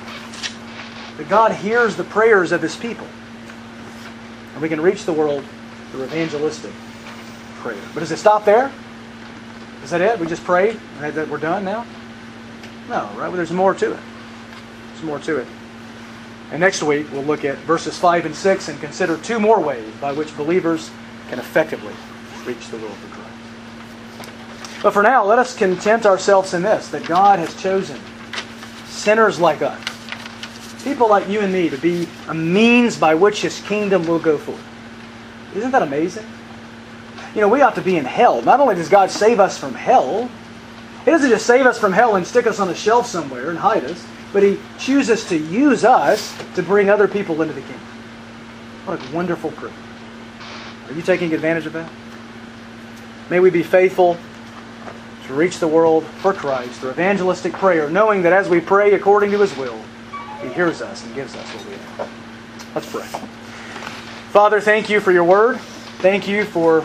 [1.16, 3.06] That God hears the prayers of His people.
[4.62, 5.44] We can reach the world
[5.90, 6.72] through evangelistic
[7.56, 7.82] prayer.
[7.92, 8.70] But does it stop there?
[9.82, 10.20] Is that it?
[10.20, 11.84] We just prayed that we're done now?
[12.88, 13.26] No, right?
[13.26, 14.00] Well, there's more to it.
[14.92, 15.48] There's more to it.
[16.52, 19.92] And next week we'll look at verses 5 and 6 and consider two more ways
[20.00, 20.90] by which believers
[21.28, 21.94] can effectively
[22.46, 24.80] reach the world for Christ.
[24.80, 27.98] But for now, let us content ourselves in this that God has chosen
[28.86, 29.91] sinners like us
[30.82, 34.36] People like you and me to be a means by which His kingdom will go
[34.36, 34.62] forth.
[35.54, 36.26] Isn't that amazing?
[37.34, 38.42] You know, we ought to be in hell.
[38.42, 40.28] Not only does God save us from hell,
[41.04, 43.58] He doesn't just save us from hell and stick us on a shelf somewhere and
[43.58, 47.80] hide us, but He chooses to use us to bring other people into the kingdom.
[48.84, 49.78] What a wonderful privilege.
[50.88, 51.90] Are you taking advantage of that?
[53.30, 54.18] May we be faithful
[55.26, 59.30] to reach the world for Christ through evangelistic prayer, knowing that as we pray according
[59.30, 59.80] to His will,
[60.42, 62.10] He hears us and gives us what we need.
[62.74, 63.06] Let's pray.
[64.30, 65.58] Father, thank you for your word.
[66.00, 66.84] Thank you for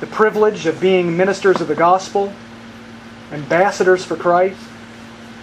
[0.00, 2.32] the privilege of being ministers of the gospel,
[3.30, 4.58] ambassadors for Christ,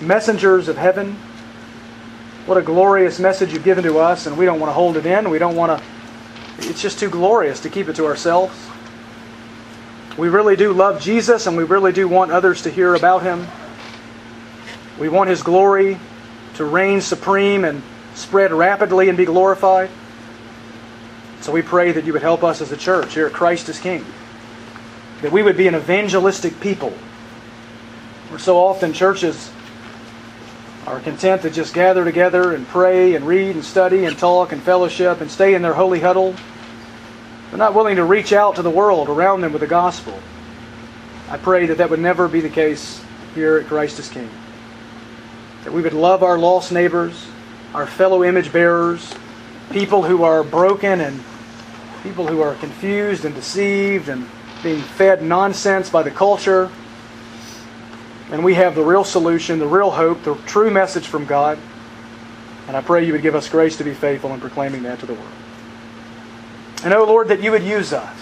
[0.01, 1.15] messengers of heaven.
[2.45, 5.05] What a glorious message you've given to us, and we don't want to hold it
[5.05, 5.29] in.
[5.29, 5.85] We don't want to,
[6.67, 8.57] it's just too glorious to keep it to ourselves.
[10.17, 13.47] We really do love Jesus, and we really do want others to hear about him.
[14.99, 15.99] We want his glory
[16.55, 17.81] to reign supreme and
[18.15, 19.89] spread rapidly and be glorified.
[21.41, 23.79] So we pray that you would help us as a church here at Christ is
[23.79, 24.05] King
[25.23, 26.89] that we would be an evangelistic people.
[28.29, 29.51] Where so often churches
[30.85, 34.61] are content to just gather together and pray and read and study and talk and
[34.61, 36.35] fellowship and stay in their holy huddle.
[37.49, 40.19] They're not willing to reach out to the world around them with the gospel.
[41.29, 43.01] I pray that that would never be the case
[43.33, 44.29] here at Christ is King.
[45.63, 47.27] That we would love our lost neighbors,
[47.73, 49.13] our fellow image bearers,
[49.71, 51.23] people who are broken and
[52.03, 54.27] people who are confused and deceived and
[54.61, 56.69] being fed nonsense by the culture.
[58.31, 61.57] And we have the real solution, the real hope, the true message from God.
[62.67, 65.05] And I pray you would give us grace to be faithful in proclaiming that to
[65.05, 65.27] the world.
[66.83, 68.17] And oh Lord, that you would use us.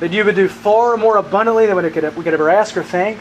[0.00, 3.18] That you would do far more abundantly than we could, ever ask or think.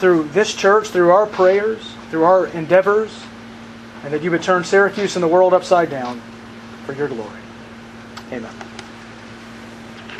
[0.00, 3.22] Through this church, through our prayers, through our endeavors.
[4.02, 6.20] And that you would turn Syracuse and the world upside down
[6.86, 7.38] for your glory.
[8.32, 8.69] Amen.